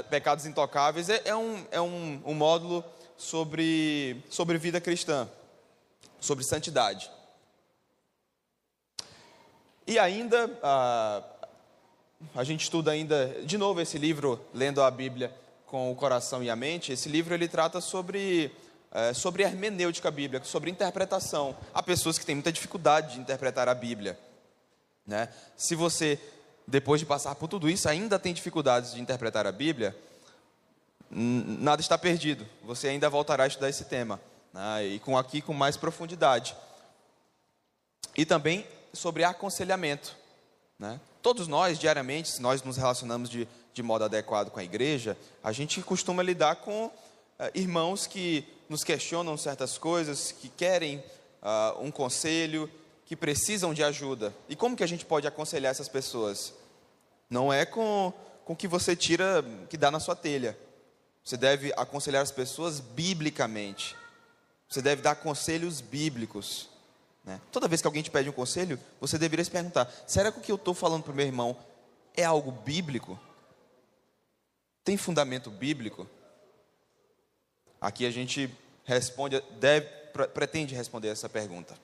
Pecados 0.09 0.47
Intocáveis. 0.47 1.09
É, 1.09 1.23
é, 1.25 1.35
um, 1.35 1.67
é 1.73 1.81
um, 1.81 2.23
um 2.25 2.35
módulo 2.35 2.85
sobre, 3.17 4.23
sobre 4.31 4.59
vida 4.59 4.81
cristã, 4.81 5.29
sobre 6.21 6.45
santidade. 6.45 7.11
E 9.87 9.99
ainda, 9.99 10.51
a 12.35 12.45
gente 12.45 12.63
estuda 12.63 12.91
ainda, 12.91 13.27
de 13.45 13.59
novo, 13.59 13.81
esse 13.81 13.99
livro, 13.99 14.41
Lendo 14.53 14.83
a 14.83 14.91
Bíblia 14.91 15.35
com 15.67 15.91
o 15.91 15.97
Coração 15.97 16.43
e 16.43 16.51
a 16.51 16.57
Mente. 16.57 16.93
Esse 16.93 17.09
livro 17.09 17.35
ele 17.35 17.49
trata 17.49 17.81
sobre 17.81 18.53
é, 18.95 19.13
sobre 19.13 19.43
hermenêutica 19.43 20.09
bíblica, 20.09 20.45
sobre 20.45 20.71
interpretação. 20.71 21.57
Há 21.75 21.83
pessoas 21.83 22.17
que 22.17 22.25
têm 22.25 22.37
muita 22.37 22.53
dificuldade 22.53 23.15
de 23.15 23.21
interpretar 23.21 23.69
a 23.69 23.75
Bíblia. 23.75 24.17
Né? 25.05 25.29
Se 25.57 25.75
você, 25.75 26.17
depois 26.65 27.01
de 27.01 27.07
passar 27.07 27.35
por 27.35 27.49
tudo 27.49 27.69
isso, 27.69 27.89
ainda 27.89 28.21
tem 28.21 28.33
dificuldades 28.33 28.95
de 28.95 29.01
interpretar 29.01 29.49
a 29.49 29.53
Bíblia, 29.53 29.97
nada 31.11 31.81
está 31.81 31.99
perdido. 31.99 32.47
Você 32.63 32.87
ainda 32.87 33.11
voltará 33.11 33.43
a 33.43 33.47
estudar 33.49 33.69
esse 33.69 33.85
tema. 33.85 34.21
Né? 34.53 34.87
E 34.87 34.99
com 35.01 35.19
aqui 35.19 35.43
com 35.43 35.53
mais 35.53 35.77
profundidade. 35.77 36.55
E 38.17 38.25
também 38.25 38.65
sobre 38.93 39.25
aconselhamento. 39.25 40.17
Né? 40.79 41.01
Todos 41.25 41.49
nós, 41.49 41.79
diariamente, 41.79 42.29
se 42.29 42.43
nós 42.43 42.63
nos 42.63 42.77
relacionamos 42.77 43.31
de, 43.31 43.49
de 43.73 43.83
modo 43.83 44.05
adequado 44.05 44.51
com 44.51 44.61
a 44.61 44.63
igreja, 44.63 45.17
a 45.43 45.53
gente 45.53 45.81
costuma 45.81 46.23
lidar 46.23 46.57
com 46.57 46.85
uh, 46.85 46.93
irmãos 47.55 48.07
que 48.07 48.47
nos 48.69 48.85
questionam 48.85 49.35
certas 49.39 49.79
coisas, 49.79 50.33
que 50.33 50.51
querem 50.51 50.99
uh, 50.99 51.83
um 51.83 51.91
conselho, 51.91 52.71
que 53.07 53.17
precisam 53.17 53.73
de 53.73 53.83
ajuda. 53.83 54.35
E 54.51 54.55
como 54.55 54.77
que 54.77 54.85
a 54.85 54.87
gente 54.87 55.07
pode 55.07 55.27
aconselhar 55.27 55.71
essas 55.71 55.89
pessoas? 55.89 56.53
Não 57.31 57.51
é 57.51 57.65
com 57.65 58.13
com 58.45 58.55
que 58.55 58.69
você 58.69 58.95
tira, 58.95 59.43
que 59.71 59.79
dá 59.79 59.91
na 59.91 59.99
sua 59.99 60.15
telha. 60.15 60.59
Você 61.25 61.39
deve 61.39 61.73
aconselhar 61.79 62.23
as 62.23 62.31
pessoas 62.31 62.81
biblicamente. 62.81 63.97
Você 64.69 64.83
deve 64.83 65.01
dar 65.01 65.15
conselhos 65.15 65.81
bíblicos. 65.81 66.69
Né? 67.25 67.41
Toda 67.51 67.69
vez 67.69 67.81
que 67.81 67.87
alguém 67.87 68.03
te 68.03 68.11
pede 68.11 68.29
um 68.29 68.33
conselho, 68.33 68.79
você 69.01 69.17
deveria 69.19 69.45
se 69.45 69.51
perguntar: 69.51 69.91
será 70.07 70.31
que 70.31 70.39
o 70.39 70.43
que 70.43 70.53
eu 70.53 70.57
estou 70.57 70.75
falando 70.75 71.03
para 71.03 71.13
o 71.13 71.15
meu 71.15 71.27
irmão 71.27 71.57
é 72.15 72.25
algo 72.25 72.53
bíblico? 72.53 73.19
Tem 74.85 74.97
fundamento 74.97 75.51
bíblico? 75.51 76.07
Aqui 77.81 78.07
a 78.07 78.11
gente 78.11 78.55
responde, 78.85 79.43
deve, 79.59 79.87
pretende 80.35 80.75
responder 80.75 81.09
essa 81.09 81.29
pergunta. 81.29 81.75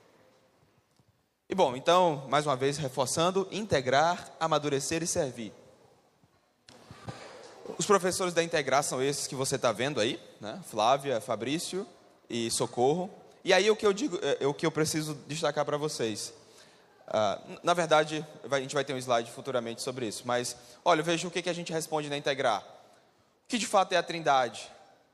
E 1.48 1.54
bom, 1.54 1.74
então, 1.74 2.26
mais 2.28 2.46
uma 2.46 2.54
vez, 2.54 2.76
reforçando: 2.76 3.48
integrar, 3.50 4.30
amadurecer 4.38 5.02
e 5.02 5.06
servir. 5.06 5.52
Os 7.78 7.86
professores 7.86 8.34
da 8.34 8.42
integrar 8.42 8.82
são 8.82 9.02
esses 9.02 9.26
que 9.26 9.34
você 9.34 9.56
está 9.56 9.72
vendo 9.72 10.00
aí, 10.00 10.20
né? 10.40 10.60
Flávia, 10.68 11.20
Fabrício 11.20 11.86
e 12.28 12.50
Socorro. 12.50 13.10
E 13.44 13.52
aí 13.52 13.70
o 13.70 13.76
que 13.76 13.86
eu 13.86 13.92
digo, 13.92 14.18
é, 14.22 14.46
o 14.46 14.52
que 14.52 14.66
eu 14.66 14.70
preciso 14.70 15.14
destacar 15.26 15.64
para 15.64 15.76
vocês. 15.76 16.32
Uh, 17.08 17.58
na 17.62 17.74
verdade, 17.74 18.24
a 18.48 18.60
gente 18.60 18.74
vai 18.74 18.84
ter 18.84 18.94
um 18.94 18.98
slide 18.98 19.30
futuramente 19.30 19.82
sobre 19.82 20.06
isso. 20.06 20.22
Mas, 20.24 20.56
olha, 20.84 21.02
veja 21.02 21.26
o 21.26 21.30
que, 21.30 21.42
que 21.42 21.50
a 21.50 21.52
gente 21.52 21.72
responde 21.72 22.08
na 22.08 22.16
integrar. 22.16 22.62
O 22.62 23.48
que 23.48 23.58
de 23.58 23.66
fato 23.66 23.92
é 23.92 23.96
a 23.96 24.02
trindade? 24.02 24.70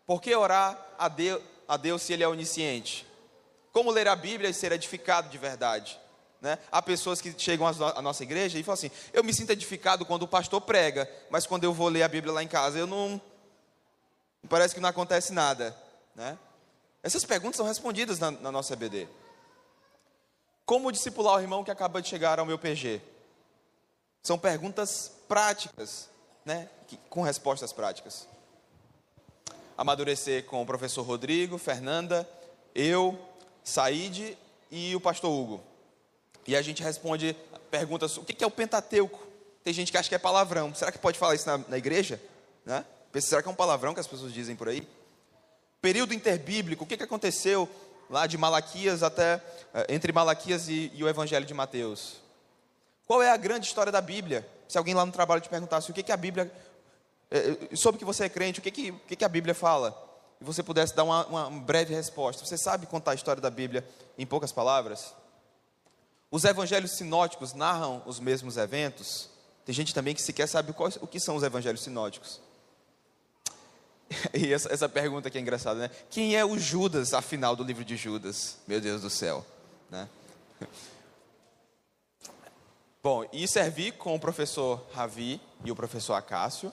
Por 0.06 0.20
que 0.20 0.34
orar 0.34 0.78
a 0.98 1.08
Deus, 1.08 1.42
a 1.66 1.76
Deus 1.76 2.02
se 2.02 2.12
Ele 2.12 2.22
é 2.22 2.28
onisciente? 2.28 3.06
Como 3.72 3.90
ler 3.90 4.08
a 4.08 4.16
Bíblia 4.16 4.50
e 4.50 4.54
ser 4.54 4.72
edificado 4.72 5.28
de 5.30 5.38
verdade? 5.38 5.98
Né? 6.40 6.58
Há 6.70 6.82
pessoas 6.82 7.20
que 7.20 7.34
chegam 7.36 7.66
à 7.66 8.02
nossa 8.02 8.22
igreja 8.22 8.58
e 8.58 8.62
falam 8.62 8.74
assim: 8.74 8.90
eu 9.12 9.24
me 9.24 9.32
sinto 9.32 9.50
edificado 9.50 10.04
quando 10.04 10.24
o 10.24 10.28
pastor 10.28 10.60
prega, 10.60 11.10
mas 11.30 11.46
quando 11.46 11.64
eu 11.64 11.72
vou 11.72 11.88
ler 11.88 12.02
a 12.02 12.08
Bíblia 12.08 12.32
lá 12.32 12.42
em 12.42 12.48
casa, 12.48 12.78
eu 12.78 12.86
não. 12.86 13.20
Parece 14.48 14.74
que 14.74 14.80
não 14.80 14.88
acontece 14.88 15.32
nada. 15.32 15.74
Né? 16.14 16.38
Essas 17.06 17.24
perguntas 17.24 17.56
são 17.56 17.66
respondidas 17.66 18.18
na, 18.18 18.30
na 18.30 18.50
nossa 18.50 18.72
EBD. 18.72 19.08
Como 20.64 20.90
discipular 20.90 21.36
o 21.36 21.40
irmão 21.40 21.62
que 21.62 21.70
acaba 21.70 22.02
de 22.02 22.08
chegar 22.08 22.38
ao 22.40 22.46
meu 22.46 22.58
PG? 22.58 23.00
São 24.22 24.38
perguntas 24.38 25.12
práticas, 25.28 26.08
né? 26.44 26.68
com 27.08 27.22
respostas 27.22 27.72
práticas 27.72 28.26
amadurecer 29.76 30.44
com 30.44 30.62
o 30.62 30.66
professor 30.66 31.02
Rodrigo, 31.02 31.58
Fernanda, 31.58 32.28
eu, 32.74 33.18
Said 33.62 34.36
e 34.70 34.94
o 34.96 35.00
pastor 35.00 35.30
Hugo. 35.30 35.62
E 36.46 36.56
a 36.56 36.62
gente 36.62 36.82
responde 36.82 37.36
perguntas: 37.70 38.16
o 38.16 38.24
que 38.24 38.42
é 38.42 38.46
o 38.46 38.50
Pentateuco? 38.50 39.26
Tem 39.62 39.74
gente 39.74 39.90
que 39.90 39.98
acha 39.98 40.08
que 40.08 40.14
é 40.14 40.18
palavrão. 40.18 40.74
Será 40.74 40.92
que 40.92 40.98
pode 40.98 41.18
falar 41.18 41.34
isso 41.34 41.46
na, 41.46 41.58
na 41.58 41.76
igreja? 41.76 42.20
Né? 42.64 42.84
Será 43.20 43.42
que 43.42 43.48
é 43.48 43.50
um 43.50 43.54
palavrão 43.54 43.92
que 43.92 44.00
as 44.00 44.06
pessoas 44.06 44.32
dizem 44.32 44.54
por 44.54 44.68
aí? 44.68 44.86
Período 45.86 46.12
interbíblico, 46.12 46.82
o 46.82 46.86
que, 46.86 46.96
que 46.96 47.04
aconteceu 47.04 47.68
lá 48.10 48.26
de 48.26 48.36
Malaquias 48.36 49.04
até 49.04 49.40
eh, 49.72 49.86
entre 49.90 50.10
Malaquias 50.10 50.68
e, 50.68 50.90
e, 50.92 51.04
o 51.04 51.08
Evangelho 51.08 51.46
de 51.46 51.54
Mateus? 51.54 52.16
Qual 53.06 53.22
é 53.22 53.30
a 53.30 53.36
grande 53.36 53.68
história 53.68 53.92
da 53.92 54.00
Bíblia? 54.00 54.44
Se 54.66 54.76
alguém 54.76 54.94
lá 54.94 55.06
no 55.06 55.12
trabalho 55.12 55.40
te 55.40 55.48
perguntasse 55.48 55.88
o 55.88 55.94
que, 55.94 56.02
que 56.02 56.10
a 56.10 56.16
Bíblia 56.16 56.52
é, 57.30 57.68
é, 57.70 57.76
sobre 57.76 58.00
que 58.00 58.04
você 58.04 58.24
é 58.24 58.28
crente, 58.28 58.58
o 58.58 58.62
que, 58.64 58.72
que, 58.72 58.90
o 58.90 58.98
que, 58.98 59.14
que 59.14 59.24
a 59.24 59.28
Bíblia 59.28 59.54
fala? 59.54 59.96
E 60.40 60.44
você 60.44 60.60
pudesse 60.60 60.92
dar 60.92 61.04
uma, 61.04 61.24
uma 61.26 61.50
breve 61.60 61.94
resposta. 61.94 62.44
Você 62.44 62.58
sabe 62.58 62.84
contar 62.86 63.12
a 63.12 63.14
história 63.14 63.40
da 63.40 63.48
Bíblia 63.48 63.88
em 64.18 64.26
poucas 64.26 64.50
palavras? 64.50 65.14
Os 66.32 66.44
evangelhos 66.44 66.96
sinóticos 66.96 67.52
narram 67.54 68.02
os 68.06 68.18
mesmos 68.18 68.56
eventos? 68.56 69.30
Tem 69.64 69.72
gente 69.72 69.94
também 69.94 70.16
que 70.16 70.20
sequer 70.22 70.48
sabe 70.48 70.74
o 71.00 71.06
que 71.06 71.20
são 71.20 71.36
os 71.36 71.44
evangelhos 71.44 71.80
sinóticos. 71.80 72.40
E 74.34 74.52
essa, 74.52 74.72
essa, 74.72 74.88
pergunta 74.88 75.28
aqui 75.28 75.38
é 75.38 75.40
engraçada, 75.40 75.80
né? 75.80 75.90
Quem 76.10 76.36
é 76.36 76.44
o 76.44 76.58
Judas, 76.58 77.14
afinal, 77.14 77.56
do 77.56 77.64
livro 77.64 77.84
de 77.84 77.96
Judas? 77.96 78.58
Meu 78.66 78.80
Deus 78.80 79.02
do 79.02 79.10
céu, 79.10 79.44
né? 79.90 80.08
Bom, 83.02 83.24
e 83.32 83.46
servi 83.46 83.92
com 83.92 84.14
o 84.16 84.20
professor 84.20 84.84
Ravi 84.92 85.40
e 85.64 85.70
o 85.70 85.76
professor 85.76 86.14
Acácio 86.14 86.72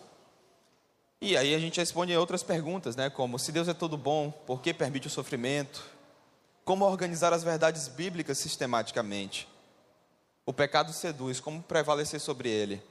e 1.26 1.38
aí 1.38 1.56
a 1.56 1.58
gente 1.58 1.80
responde 1.80 2.14
outras 2.18 2.44
perguntas, 2.44 2.98
né? 2.98 3.10
Como 3.10 3.40
se 3.40 3.50
Deus 3.50 3.70
é 3.70 3.74
todo 3.74 3.96
bom, 3.96 4.30
por 4.30 4.62
que 4.62 4.74
permite 4.74 5.08
o 5.08 5.10
sofrimento? 5.10 5.82
Como 6.66 6.84
organizar 6.84 7.32
as 7.32 7.46
verdades 7.46 7.88
bíblicas 7.88 8.38
sistematicamente? 8.38 9.48
O 10.46 10.52
pecado 10.52 10.92
seduz, 10.92 11.40
como 11.40 11.64
prevalecer 11.64 12.20
sobre 12.20 12.50
ele? 12.50 12.84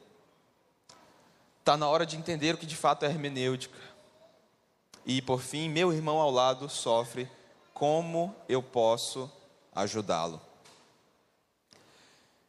Está 1.58 1.76
na 1.76 1.86
hora 1.86 2.06
de 2.06 2.16
entender 2.16 2.54
o 2.54 2.56
que 2.56 2.64
de 2.64 2.74
fato 2.74 3.04
é 3.04 3.08
hermenêutica. 3.10 3.76
E 5.04 5.20
por 5.20 5.40
fim, 5.40 5.68
meu 5.68 5.92
irmão 5.92 6.18
ao 6.18 6.30
lado 6.30 6.68
sofre, 6.68 7.28
como 7.74 8.34
eu 8.48 8.62
posso 8.62 9.30
ajudá-lo? 9.74 10.40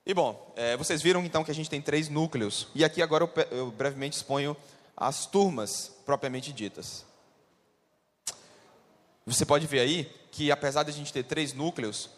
E 0.05 0.13
bom, 0.13 0.51
é, 0.55 0.75
vocês 0.75 1.01
viram 1.01 1.23
então 1.23 1.43
que 1.43 1.51
a 1.51 1.55
gente 1.55 1.69
tem 1.69 1.81
três 1.81 2.09
núcleos. 2.09 2.67
E 2.75 2.83
aqui 2.83 3.01
agora 3.01 3.23
eu, 3.23 3.57
eu 3.57 3.71
brevemente 3.71 4.17
exponho 4.17 4.55
as 4.95 5.25
turmas 5.25 5.91
propriamente 6.05 6.51
ditas. 6.51 7.05
Você 9.25 9.45
pode 9.45 9.65
ver 9.65 9.79
aí 9.79 10.11
que 10.31 10.51
apesar 10.51 10.83
de 10.83 10.89
a 10.91 10.93
gente 10.93 11.13
ter 11.13 11.23
três 11.23 11.53
núcleos, 11.53 12.09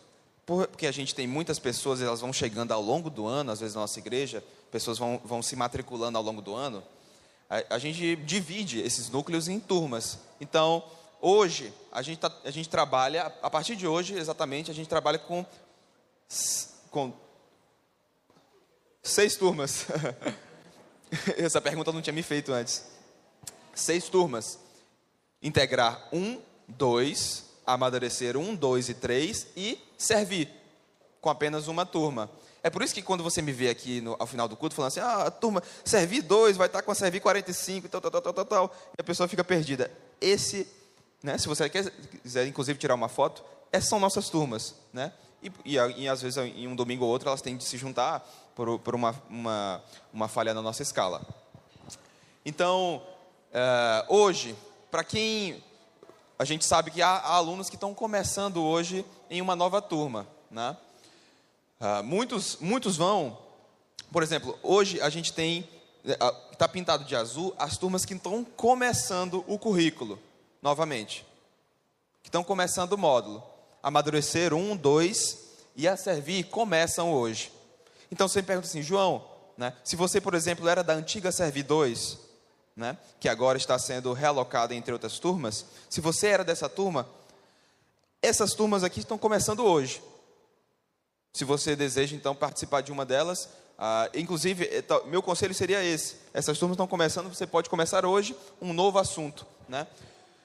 porque 0.45 0.87
a 0.87 0.91
gente 0.91 1.13
tem 1.13 1.27
muitas 1.27 1.59
pessoas, 1.59 2.01
elas 2.01 2.21
vão 2.21 2.33
chegando 2.33 2.71
ao 2.71 2.81
longo 2.81 3.09
do 3.09 3.27
ano, 3.27 3.51
às 3.51 3.59
vezes 3.59 3.75
na 3.75 3.81
nossa 3.81 3.99
igreja, 3.99 4.43
pessoas 4.71 4.97
vão, 4.97 5.21
vão 5.23 5.41
se 5.41 5.55
matriculando 5.55 6.17
ao 6.17 6.23
longo 6.23 6.41
do 6.41 6.55
ano, 6.55 6.83
a, 7.49 7.77
gente 7.77 8.15
divide 8.17 8.79
esses 8.79 9.09
núcleos 9.09 9.47
em 9.47 9.59
turmas. 9.59 10.19
Então, 10.41 10.83
hoje, 11.21 11.73
a 11.91 12.01
gente, 12.01 12.19
tá, 12.19 12.31
a 12.43 12.51
gente 12.51 12.69
trabalha, 12.69 13.31
a 13.41 13.49
partir 13.49 13.75
de 13.75 13.87
hoje, 13.87 14.15
exatamente, 14.15 14.71
a 14.71 14.73
gente 14.73 14.89
trabalha 14.89 15.19
com, 15.19 15.45
com 16.89 17.13
seis 19.03 19.35
turmas. 19.35 19.85
Essa 21.37 21.61
pergunta 21.61 21.91
não 21.91 22.01
tinha 22.01 22.13
me 22.13 22.23
feito 22.23 22.51
antes. 22.51 22.85
Seis 23.73 24.09
turmas. 24.09 24.59
Integrar 25.41 26.09
um, 26.11 26.41
dois, 26.67 27.45
amadurecer 27.65 28.35
um, 28.35 28.55
dois 28.55 28.89
e 28.89 28.93
três 28.93 29.47
e 29.55 29.79
servir 29.97 30.49
com 31.21 31.29
apenas 31.29 31.67
uma 31.67 31.85
turma. 31.85 32.29
É 32.65 32.69
por 32.71 32.81
isso 32.81 32.95
que 32.95 33.03
quando 33.03 33.23
você 33.23 33.43
me 33.43 33.51
vê 33.51 33.69
aqui 33.69 34.01
no, 34.01 34.15
ao 34.17 34.25
final 34.25 34.47
do 34.47 34.57
culto 34.57 34.73
falando 34.73 34.87
assim, 34.87 34.99
ah, 34.99 35.29
turma, 35.29 35.61
servir 35.83 36.23
dois, 36.23 36.57
vai 36.57 36.65
estar 36.65 36.81
com 36.81 36.91
a 36.91 36.95
servir 36.95 37.19
45, 37.19 37.87
tal, 37.87 38.01
tal, 38.01 38.09
tal, 38.09 38.33
tal, 38.33 38.45
tal, 38.45 38.75
e 38.97 39.01
a 39.01 39.03
pessoa 39.03 39.27
fica 39.27 39.43
perdida. 39.43 39.91
Esse, 40.19 40.67
né, 41.21 41.37
se 41.37 41.47
você 41.47 41.69
quer, 41.69 41.91
quiser 42.23 42.47
inclusive 42.47 42.79
tirar 42.79 42.95
uma 42.95 43.07
foto, 43.07 43.43
essas 43.71 43.87
são 43.87 43.99
nossas 43.99 44.29
turmas, 44.29 44.73
né? 44.91 45.13
E, 45.43 45.51
e, 45.63 45.75
e 45.75 46.09
às 46.09 46.23
vezes 46.23 46.37
em 46.37 46.67
um 46.67 46.75
domingo 46.75 47.05
ou 47.05 47.11
outro 47.11 47.29
elas 47.29 47.39
têm 47.39 47.55
de 47.55 47.63
se 47.63 47.77
juntar 47.77 48.27
por, 48.55 48.79
por 48.79 48.95
uma, 48.95 49.13
uma, 49.29 49.83
uma 50.11 50.27
falha 50.27 50.51
na 50.51 50.61
nossa 50.63 50.81
escala. 50.81 51.21
Então, 52.43 53.03
é, 53.53 54.05
hoje, 54.09 54.55
para 54.89 55.03
quem. 55.03 55.63
A 56.39 56.43
gente 56.43 56.65
sabe 56.65 56.89
que 56.89 57.03
há, 57.03 57.09
há, 57.09 57.35
alunos 57.35 57.69
que 57.69 57.75
estão 57.75 57.93
começando 57.93 58.63
hoje 58.63 59.05
em 59.29 59.39
uma 59.39 59.55
nova 59.55 59.83
turma. 59.83 60.25
Né? 60.49 60.75
É, 61.79 62.01
muitos, 62.01 62.57
muitos 62.59 62.97
vão. 62.97 63.37
Por 64.11 64.23
exemplo, 64.23 64.57
hoje 64.63 65.01
a 65.01 65.09
gente 65.09 65.33
tem. 65.33 65.67
Está 66.51 66.67
pintado 66.67 67.03
de 67.03 67.15
azul 67.15 67.53
as 67.57 67.77
turmas 67.77 68.05
que 68.05 68.13
estão 68.13 68.43
começando 68.43 69.43
o 69.47 69.57
currículo, 69.57 70.19
novamente. 70.61 71.25
Que 72.21 72.29
estão 72.29 72.43
começando 72.43 72.93
o 72.93 72.97
módulo. 72.97 73.43
Amadurecer 73.81 74.53
um, 74.53 74.75
dois 74.75 75.45
e 75.75 75.87
a 75.87 75.97
servir 75.97 76.45
começam 76.45 77.11
hoje. 77.11 77.51
Então 78.11 78.27
você 78.27 78.41
me 78.41 78.47
pergunta 78.47 78.67
assim, 78.67 78.81
João, 78.81 79.25
né, 79.57 79.73
se 79.83 79.95
você, 79.95 80.21
por 80.21 80.33
exemplo, 80.33 80.69
era 80.69 80.83
da 80.83 80.93
antiga 80.93 81.31
Servi 81.31 81.63
2, 81.63 82.17
né, 82.75 82.97
que 83.19 83.27
agora 83.27 83.57
está 83.57 83.77
sendo 83.77 84.13
realocada 84.13 84.73
entre 84.75 84.93
outras 84.93 85.19
turmas, 85.19 85.65
se 85.89 86.01
você 86.01 86.27
era 86.27 86.43
dessa 86.43 86.69
turma, 86.69 87.07
Essas 88.21 88.53
turmas 88.53 88.83
aqui 88.83 89.01
estão 89.01 89.19
começando 89.19 89.63
hoje. 89.63 90.01
Se 91.35 91.43
você 91.43 91.75
deseja 91.75 92.15
então 92.15 92.33
participar 92.33 92.79
de 92.79 92.93
uma 92.93 93.05
delas, 93.05 93.49
ah, 93.77 94.09
inclusive, 94.13 94.63
eh, 94.71 94.83
meu 95.05 95.21
conselho 95.21 95.53
seria 95.53 95.83
esse: 95.83 96.15
essas 96.33 96.57
turmas 96.57 96.75
estão 96.75 96.87
começando, 96.87 97.27
você 97.27 97.45
pode 97.45 97.69
começar 97.69 98.05
hoje 98.05 98.33
um 98.61 98.71
novo 98.71 98.97
assunto. 98.99 99.45
Né? 99.67 99.85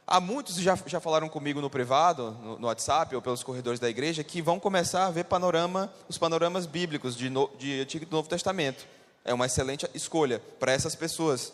Há 0.05 0.18
muitos 0.18 0.57
já, 0.57 0.76
já 0.87 0.98
falaram 0.98 1.29
comigo 1.29 1.61
no 1.61 1.70
privado, 1.70 2.33
no, 2.42 2.59
no, 2.59 2.66
WhatsApp 2.66 3.14
ou 3.14 3.22
pelos 3.22 3.44
corredores 3.44 3.79
da 3.79 3.88
igreja, 3.88 4.24
que 4.24 4.42
vão 4.42 4.59
começar 4.59 5.07
a 5.07 5.12
ver 5.12 5.26
panorama, 5.26 5.92
os 6.09 6.18
panoramas 6.18 6.66
bíblicos 6.66 7.16
de, 7.16 7.31
no, 7.31 7.48
de 7.57 7.83
Antigo 7.83 8.05
e 8.05 8.12
Novo 8.12 8.29
Testamento. 8.29 8.85
É 9.24 9.33
uma 9.33 9.46
excelente 9.46 9.88
escolha 9.94 10.42
para 10.59 10.72
essas 10.72 10.96
pessoas. 10.96 11.53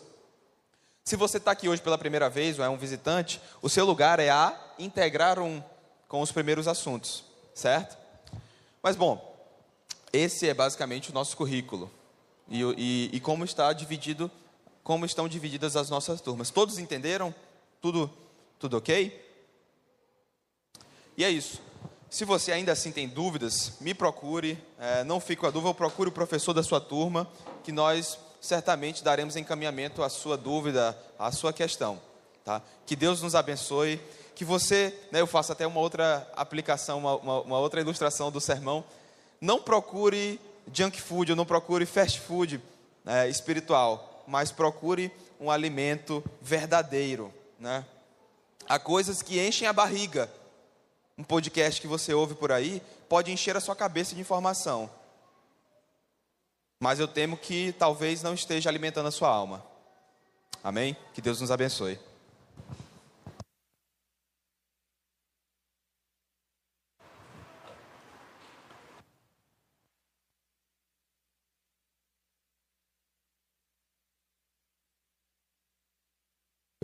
Se 1.03 1.15
você 1.15 1.37
está 1.37 1.51
aqui 1.51 1.69
hoje 1.69 1.83
pela 1.83 1.99
primeira 1.99 2.27
vez 2.27 2.57
ou 2.57 2.65
é 2.65 2.69
um 2.69 2.77
visitante, 2.77 3.39
o 3.61 3.69
seu 3.69 3.85
lugar 3.85 4.19
é 4.19 4.31
a 4.31 4.59
integrar 4.79 5.37
um 5.37 5.61
com 6.07 6.21
os 6.21 6.31
primeiros 6.31 6.67
assuntos, 6.67 7.23
certo? 7.53 8.07
Mas 8.81 8.95
bom, 8.95 9.26
esse 10.11 10.47
é 10.47 10.53
basicamente 10.53 11.11
o 11.11 11.13
nosso 11.13 11.35
currículo. 11.35 11.91
E, 12.49 12.61
e, 12.77 13.09
e, 13.13 13.19
como 13.19 13.43
está 13.43 13.71
dividido, 13.73 14.31
como 14.83 15.05
estão 15.05 15.27
divididas 15.27 15.75
as 15.75 15.89
nossas 15.89 16.21
turmas. 16.21 16.49
Todos 16.49 16.79
entenderam? 16.79 17.33
Tudo, 17.81 18.09
tudo 18.57 18.77
ok? 18.77 19.25
E 21.17 21.23
é 21.25 21.29
isso. 21.29 21.61
Se 22.09 22.23
você 22.23 22.53
ainda 22.53 22.71
assim 22.71 22.91
tem 22.91 23.07
dúvidas, 23.07 23.73
me 23.81 23.93
procure. 23.93 24.57
É, 24.79 25.03
não 25.03 25.19
fique 25.19 25.41
com 25.41 25.47
a 25.47 25.51
dúvida, 25.51 25.73
procure 25.73 26.09
o 26.09 26.13
professor 26.13 26.53
da 26.53 26.63
sua 26.63 26.79
turma, 26.79 27.27
que 27.63 27.71
nós 27.71 28.17
certamente 28.39 29.03
daremos 29.03 29.35
encaminhamento 29.35 30.01
à 30.01 30.09
sua 30.09 30.37
dúvida, 30.37 30.97
à 31.19 31.31
sua 31.33 31.51
questão. 31.51 32.01
Tá? 32.45 32.61
Que 32.85 32.95
Deus 32.95 33.21
nos 33.21 33.35
abençoe. 33.35 33.99
Que 34.33 34.45
você, 34.45 34.97
né, 35.11 35.19
eu 35.19 35.27
faço 35.27 35.51
até 35.51 35.67
uma 35.67 35.81
outra 35.81 36.25
aplicação, 36.35 36.99
uma, 36.99 37.15
uma, 37.17 37.41
uma 37.41 37.59
outra 37.59 37.81
ilustração 37.81 38.31
do 38.31 38.39
sermão 38.39 38.85
não 39.39 39.61
procure 39.61 40.39
junk 40.71 41.01
food, 41.01 41.35
não 41.35 41.45
procure 41.45 41.85
fast 41.85 42.19
food 42.19 42.61
né, 43.03 43.29
espiritual, 43.29 44.23
mas 44.27 44.51
procure 44.51 45.11
um 45.39 45.49
alimento 45.49 46.23
verdadeiro. 46.41 47.33
Né? 47.59 47.85
Há 48.67 48.77
coisas 48.77 49.21
que 49.21 49.39
enchem 49.39 49.67
a 49.67 49.73
barriga. 49.73 50.29
Um 51.17 51.23
podcast 51.23 51.81
que 51.81 51.87
você 51.87 52.13
ouve 52.13 52.35
por 52.35 52.51
aí 52.51 52.81
pode 53.09 53.31
encher 53.31 53.55
a 53.55 53.61
sua 53.61 53.75
cabeça 53.75 54.13
de 54.13 54.21
informação. 54.21 54.89
Mas 56.79 56.99
eu 56.99 57.07
temo 57.07 57.37
que 57.37 57.73
talvez 57.79 58.21
não 58.21 58.33
esteja 58.33 58.69
alimentando 58.69 59.07
a 59.07 59.11
sua 59.11 59.29
alma. 59.29 59.65
Amém? 60.63 60.95
Que 61.13 61.21
Deus 61.21 61.41
nos 61.41 61.49
abençoe. 61.49 61.99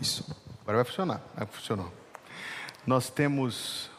Isso. 0.04 0.36
Agora 0.64 0.80
vai 0.80 0.84
funcionar. 0.84 1.22
Vai 1.34 1.48
funcionar. 1.48 1.88
Nós 2.86 3.10
temos 3.10 3.90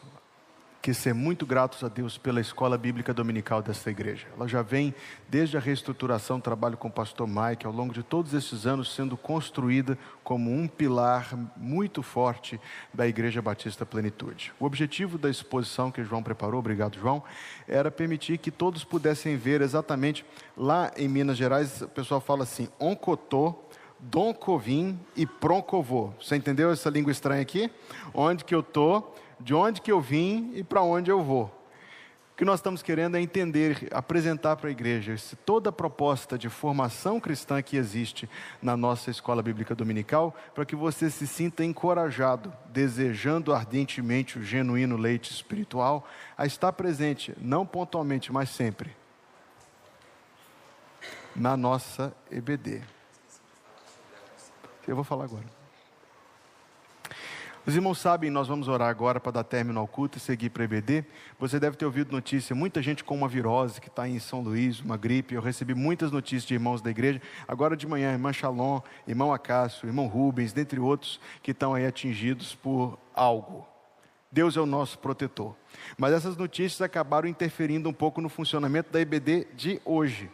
que 0.83 0.93
ser 0.93 1.15
muito 1.15 1.47
gratos 1.47 1.83
a 1.83 1.89
Deus 1.89 2.19
pela 2.19 2.43
escola 2.43 2.77
bíblica 2.77 3.15
dominical 3.15 3.63
dessa 3.63 3.91
igreja. 3.91 4.27
Ela 4.37 4.47
já 4.47 4.61
vem 4.61 4.95
desde 5.31 5.57
a 5.57 5.61
reestruturação, 5.61 6.39
trabalho 6.39 6.77
com 6.77 6.89
o 6.89 6.91
pastor 6.91 7.27
Mike, 7.27 7.65
ao 7.65 7.73
longo 7.73 7.95
de 7.95 8.03
todos 8.03 8.35
esses 8.35 8.67
anos, 8.67 8.95
sendo 8.95 9.17
construída 9.17 9.97
como 10.23 10.53
um 10.53 10.69
pilar 10.69 11.35
muito 11.57 12.03
forte 12.03 12.61
da 12.93 13.09
Igreja 13.09 13.41
Batista 13.41 13.87
Plenitude. 13.87 14.53
O 14.61 14.67
objetivo 14.67 15.17
da 15.17 15.31
exposição 15.31 15.91
que 15.91 16.05
João 16.05 16.23
preparou, 16.23 16.61
obrigado 16.61 16.99
João, 16.99 17.23
era 17.67 17.91
permitir 17.91 18.37
que 18.37 18.51
todos 18.51 18.85
pudessem 18.85 19.39
ver 19.39 19.63
exatamente 19.63 20.23
lá 20.55 20.93
em 20.99 21.09
Minas 21.09 21.39
Gerais, 21.39 21.81
o 21.81 21.89
pessoal 21.89 22.21
fala 22.21 22.43
assim, 22.43 22.69
oncotô, 22.79 23.55
Dom 24.05 24.35
Covim 24.35 24.99
e 25.17 25.25
Proncovô. 25.25 26.13
Você 26.21 26.37
entendeu 26.37 26.71
essa 26.71 26.91
língua 26.91 27.11
estranha 27.11 27.41
aqui? 27.41 27.71
Onde 28.13 28.45
que 28.45 28.55
eu 28.55 28.61
estou, 28.61 29.15
de 29.41 29.55
onde 29.55 29.81
que 29.81 29.91
eu 29.91 30.01
vim 30.01 30.53
e 30.55 30.63
para 30.63 30.83
onde 30.83 31.11
eu 31.11 31.23
vou. 31.23 31.45
O 32.35 32.37
que 32.37 32.45
nós 32.45 32.59
estamos 32.59 32.83
querendo 32.83 33.17
é 33.17 33.23
entender, 33.23 33.89
apresentar 33.93 34.57
para 34.57 34.69
a 34.69 34.73
igreja 34.73 35.15
toda 35.47 35.71
a 35.71 35.73
proposta 35.73 36.37
de 36.37 36.49
formação 36.49 37.19
cristã 37.19 37.63
que 37.63 37.77
existe 37.77 38.29
na 38.61 38.77
nossa 38.77 39.11
escola 39.11 39.43
bíblica 39.43 39.75
dominical, 39.75 40.35
para 40.55 40.67
que 40.67 40.77
você 40.77 41.09
se 41.09 41.27
sinta 41.27 41.65
encorajado, 41.65 42.53
desejando 42.71 43.55
ardentemente 43.55 44.39
o 44.39 44.43
genuíno 44.43 44.97
leite 44.97 45.31
espiritual, 45.31 46.07
a 46.37 46.45
estar 46.45 46.73
presente, 46.73 47.33
não 47.41 47.65
pontualmente, 47.65 48.33
mas 48.33 48.51
sempre, 48.51 48.91
na 51.35 51.57
nossa 51.57 52.13
EBD. 52.31 52.94
Eu 54.87 54.95
vou 54.95 55.05
falar 55.05 55.25
agora. 55.25 55.65
Os 57.67 57.75
irmãos 57.75 57.99
sabem, 57.99 58.31
nós 58.31 58.47
vamos 58.47 58.69
orar 58.69 58.91
agora 58.91 59.19
para 59.19 59.33
dar 59.33 59.45
término 59.45 59.81
ao 59.81 59.89
culto 59.89 60.19
e 60.19 60.21
seguir 60.21 60.51
para 60.51 60.65
EBD. 60.65 61.03
Você 61.39 61.59
deve 61.59 61.79
ter 61.79 61.87
ouvido 61.87 62.13
notícia, 62.13 62.55
muita 62.55 62.83
gente 62.83 63.03
com 63.03 63.15
uma 63.15 63.27
virose 63.27 63.81
que 63.81 63.89
está 63.89 64.07
em 64.07 64.19
São 64.19 64.43
Luís, 64.43 64.81
uma 64.81 64.99
gripe. 64.99 65.35
Eu 65.35 65.41
recebi 65.41 65.75
muitas 65.75 66.13
notícias 66.13 66.45
de 66.45 66.53
irmãos 66.53 66.83
da 66.83 66.91
igreja. 66.91 67.23
Agora 67.49 67.75
de 67.75 67.87
manhã, 67.87 68.13
irmã 68.13 68.35
Shalom, 68.35 68.81
irmão 69.09 69.33
Acácio, 69.33 69.89
irmão 69.89 70.07
Rubens, 70.07 70.53
dentre 70.53 70.79
outros 70.79 71.19
que 71.43 71.53
estão 71.53 71.73
aí 71.73 71.87
atingidos 71.87 72.55
por 72.55 72.99
algo. 73.15 73.67
Deus 74.31 74.59
é 74.59 74.61
o 74.61 74.67
nosso 74.67 74.99
protetor. 74.99 75.57
Mas 75.97 76.13
essas 76.13 76.37
notícias 76.37 76.83
acabaram 76.83 77.27
interferindo 77.27 77.89
um 77.89 77.95
pouco 77.95 78.21
no 78.21 78.29
funcionamento 78.29 78.93
da 78.93 79.01
EBD 79.01 79.47
de 79.55 79.81
hoje. 79.87 80.31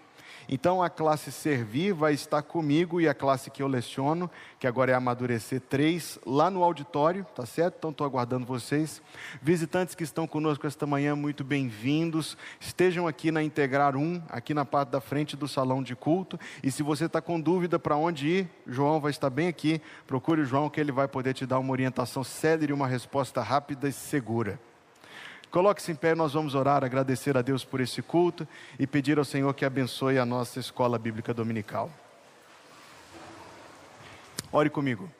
Então 0.53 0.83
a 0.83 0.91
classe 0.91 1.31
Servir 1.31 1.93
vai 1.93 2.13
estar 2.13 2.43
comigo 2.43 3.01
e 3.01 3.09
a 3.09 3.15
classe 3.15 3.53
que 3.53 3.63
eu 3.63 3.69
leciono, 3.69 4.29
que 4.59 4.67
agora 4.67 4.91
é 4.91 4.95
Amadurecer 4.97 5.61
3, 5.61 6.19
lá 6.27 6.51
no 6.51 6.65
auditório, 6.65 7.25
tá 7.37 7.47
certo? 7.47 7.77
Então 7.79 7.91
estou 7.93 8.05
aguardando 8.05 8.45
vocês. 8.45 9.01
Visitantes 9.41 9.95
que 9.95 10.03
estão 10.03 10.27
conosco 10.27 10.67
esta 10.67 10.85
manhã, 10.89 11.15
muito 11.15 11.45
bem-vindos. 11.45 12.37
Estejam 12.59 13.07
aqui 13.07 13.31
na 13.31 13.45
Integrar 13.45 13.97
1, 13.97 14.23
aqui 14.29 14.53
na 14.53 14.65
parte 14.65 14.89
da 14.89 15.01
frente 15.01 15.37
do 15.37 15.47
salão 15.47 15.85
de 15.85 15.95
culto. 15.95 16.37
E 16.65 16.71
se 16.73 16.83
você 16.83 17.05
está 17.05 17.21
com 17.21 17.41
dúvida 17.41 17.79
para 17.79 17.95
onde 17.95 18.27
ir, 18.27 18.49
João 18.67 19.01
vai 19.01 19.13
estar 19.13 19.31
bem 19.31 19.47
aqui. 19.47 19.81
Procure 20.05 20.41
o 20.41 20.45
João 20.45 20.69
que 20.69 20.81
ele 20.81 20.91
vai 20.91 21.07
poder 21.07 21.33
te 21.33 21.47
dar 21.47 21.61
uma 21.61 21.71
orientação 21.71 22.25
célere 22.25 22.73
e 22.73 22.75
uma 22.75 22.89
resposta 22.89 23.41
rápida 23.41 23.89
e 23.89 23.93
segura. 23.93 24.59
Coloque-se 25.51 25.91
em 25.91 25.97
pé, 25.97 26.15
nós 26.15 26.33
vamos 26.33 26.55
orar, 26.55 26.85
agradecer 26.85 27.37
a 27.37 27.43
Deus 27.43 27.65
por 27.65 27.81
esse 27.81 28.01
culto 28.01 28.47
e 28.79 28.87
pedir 28.87 29.19
ao 29.19 29.25
Senhor 29.25 29.53
que 29.53 29.65
abençoe 29.65 30.17
a 30.17 30.25
nossa 30.25 30.61
escola 30.61 30.97
bíblica 30.97 31.35
dominical. 31.35 31.91
Ore 34.53 34.71
comigo. 34.71 35.11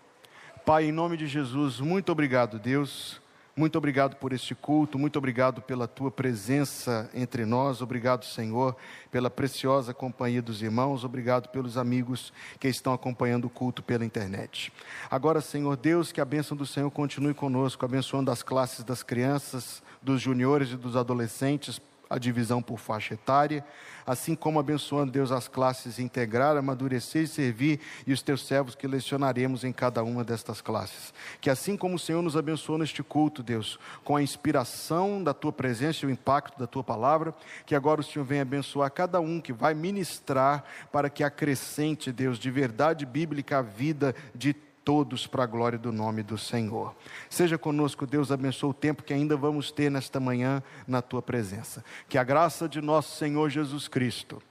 Pai, 0.65 0.85
em 0.85 0.93
nome 0.93 1.17
de 1.17 1.27
Jesus, 1.27 1.81
muito 1.81 2.13
obrigado, 2.13 2.59
Deus. 2.59 3.21
Muito 3.61 3.77
obrigado 3.77 4.17
por 4.17 4.33
este 4.33 4.55
culto, 4.55 4.99
muito 4.99 5.19
obrigado 5.19 5.61
pela 5.61 5.87
tua 5.87 6.11
presença 6.11 7.11
entre 7.13 7.45
nós, 7.45 7.83
obrigado, 7.83 8.25
Senhor, 8.25 8.75
pela 9.11 9.29
preciosa 9.29 9.93
companhia 9.93 10.41
dos 10.41 10.63
irmãos, 10.63 11.05
obrigado 11.05 11.51
pelos 11.51 11.77
amigos 11.77 12.33
que 12.59 12.69
estão 12.69 12.95
acompanhando 12.95 13.45
o 13.45 13.51
culto 13.51 13.83
pela 13.83 14.03
internet. 14.03 14.73
Agora, 15.11 15.43
Senhor 15.43 15.77
Deus, 15.77 16.11
que 16.11 16.23
a 16.23 16.25
bênção 16.25 16.57
do 16.57 16.65
Senhor 16.65 16.91
continue 16.91 17.35
conosco, 17.35 17.85
abençoando 17.85 18.31
as 18.31 18.43
classes 18.43 18.83
das 18.83 19.03
crianças, 19.03 19.83
dos 20.01 20.23
juniores 20.23 20.71
e 20.71 20.77
dos 20.77 20.97
adolescentes, 20.97 21.79
a 22.11 22.19
divisão 22.19 22.61
por 22.61 22.81
faixa 22.81 23.15
etária, 23.15 23.65
assim 24.05 24.35
como 24.35 24.59
abençoando 24.59 25.13
Deus 25.13 25.31
as 25.31 25.47
classes 25.47 26.01
integrar, 26.01 26.57
amadurecer 26.57 27.23
e 27.23 27.29
servir 27.29 27.81
e 28.05 28.13
os 28.13 28.21
teus 28.21 28.45
servos 28.45 28.75
que 28.75 28.89
lecionaremos 28.89 29.63
em 29.63 29.73
cada 29.73 30.03
uma 30.03 30.25
destas 30.25 30.61
classes. 30.61 31.15
Que 31.41 31.49
assim 31.49 31.77
como 31.77 31.95
o 31.95 31.99
Senhor 31.99 32.21
nos 32.21 32.37
abençoou 32.37 32.77
neste 32.77 33.01
culto, 33.01 33.45
Deus, 33.45 33.79
com 34.03 34.17
a 34.17 34.23
inspiração 34.23 35.23
da 35.23 35.33
tua 35.33 35.53
presença 35.53 36.05
e 36.05 36.09
o 36.09 36.11
impacto 36.11 36.59
da 36.59 36.67
tua 36.67 36.83
palavra, 36.83 37.33
que 37.65 37.77
agora 37.77 38.01
o 38.01 38.05
Senhor 38.05 38.25
venha 38.25 38.43
abençoar 38.43 38.91
cada 38.91 39.21
um 39.21 39.41
que 39.41 39.53
vai 39.53 39.73
ministrar 39.73 40.65
para 40.91 41.09
que 41.09 41.23
acrescente, 41.23 42.11
Deus, 42.11 42.41
de 42.41 42.51
verdade 42.51 43.07
bíblica 43.07 43.59
a 43.59 43.63
vida 43.63 44.17
de 44.35 44.53
todos 44.85 45.27
para 45.27 45.45
a 45.45 45.47
glória 45.47 45.79
do 45.79 45.93
nome 45.93 46.23
do 46.23 46.39
Senhor. 46.39 46.95
Seja 47.29 47.59
conosco, 47.59 48.07
Deus, 48.07 48.33
abençoe 48.33 48.71
o 48.71 48.75
tempo 48.75 49.03
que 49.03 49.15
ainda 49.15 49.37
vamos 49.37 49.71
ter 49.71 49.91
nesta 49.91 50.19
manhã 50.19 50.63
na 50.87 51.03
tua 51.03 51.23
presença. 51.23 51.85
Que 52.09 52.19
a 52.19 52.25
graça 52.25 52.69
de 52.69 52.81
nosso 52.81 53.17
Senhor 53.17 53.51
Jesus 53.51 53.89
Cristo, 53.89 54.43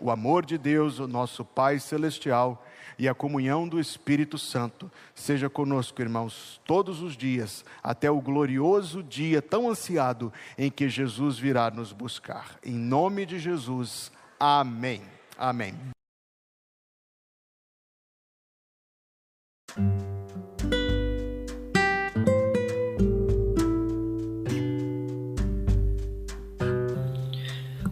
o 0.00 0.10
amor 0.10 0.44
de 0.44 0.56
Deus, 0.56 0.98
o 0.98 1.08
nosso 1.08 1.44
Pai 1.44 1.78
celestial 1.78 2.64
e 2.98 3.08
a 3.08 3.14
comunhão 3.14 3.68
do 3.68 3.78
Espírito 3.78 4.36
Santo 4.36 4.90
seja 5.14 5.48
conosco, 5.48 6.02
irmãos, 6.02 6.60
todos 6.66 7.00
os 7.00 7.16
dias, 7.16 7.64
até 7.82 8.10
o 8.10 8.20
glorioso 8.20 9.02
dia 9.02 9.40
tão 9.40 9.70
ansiado 9.70 10.32
em 10.56 10.70
que 10.70 10.88
Jesus 10.88 11.38
virá 11.38 11.70
nos 11.70 11.92
buscar. 11.92 12.58
Em 12.64 12.74
nome 12.74 13.24
de 13.24 13.38
Jesus. 13.38 14.10
Amém. 14.38 15.02
Amém. 15.38 15.97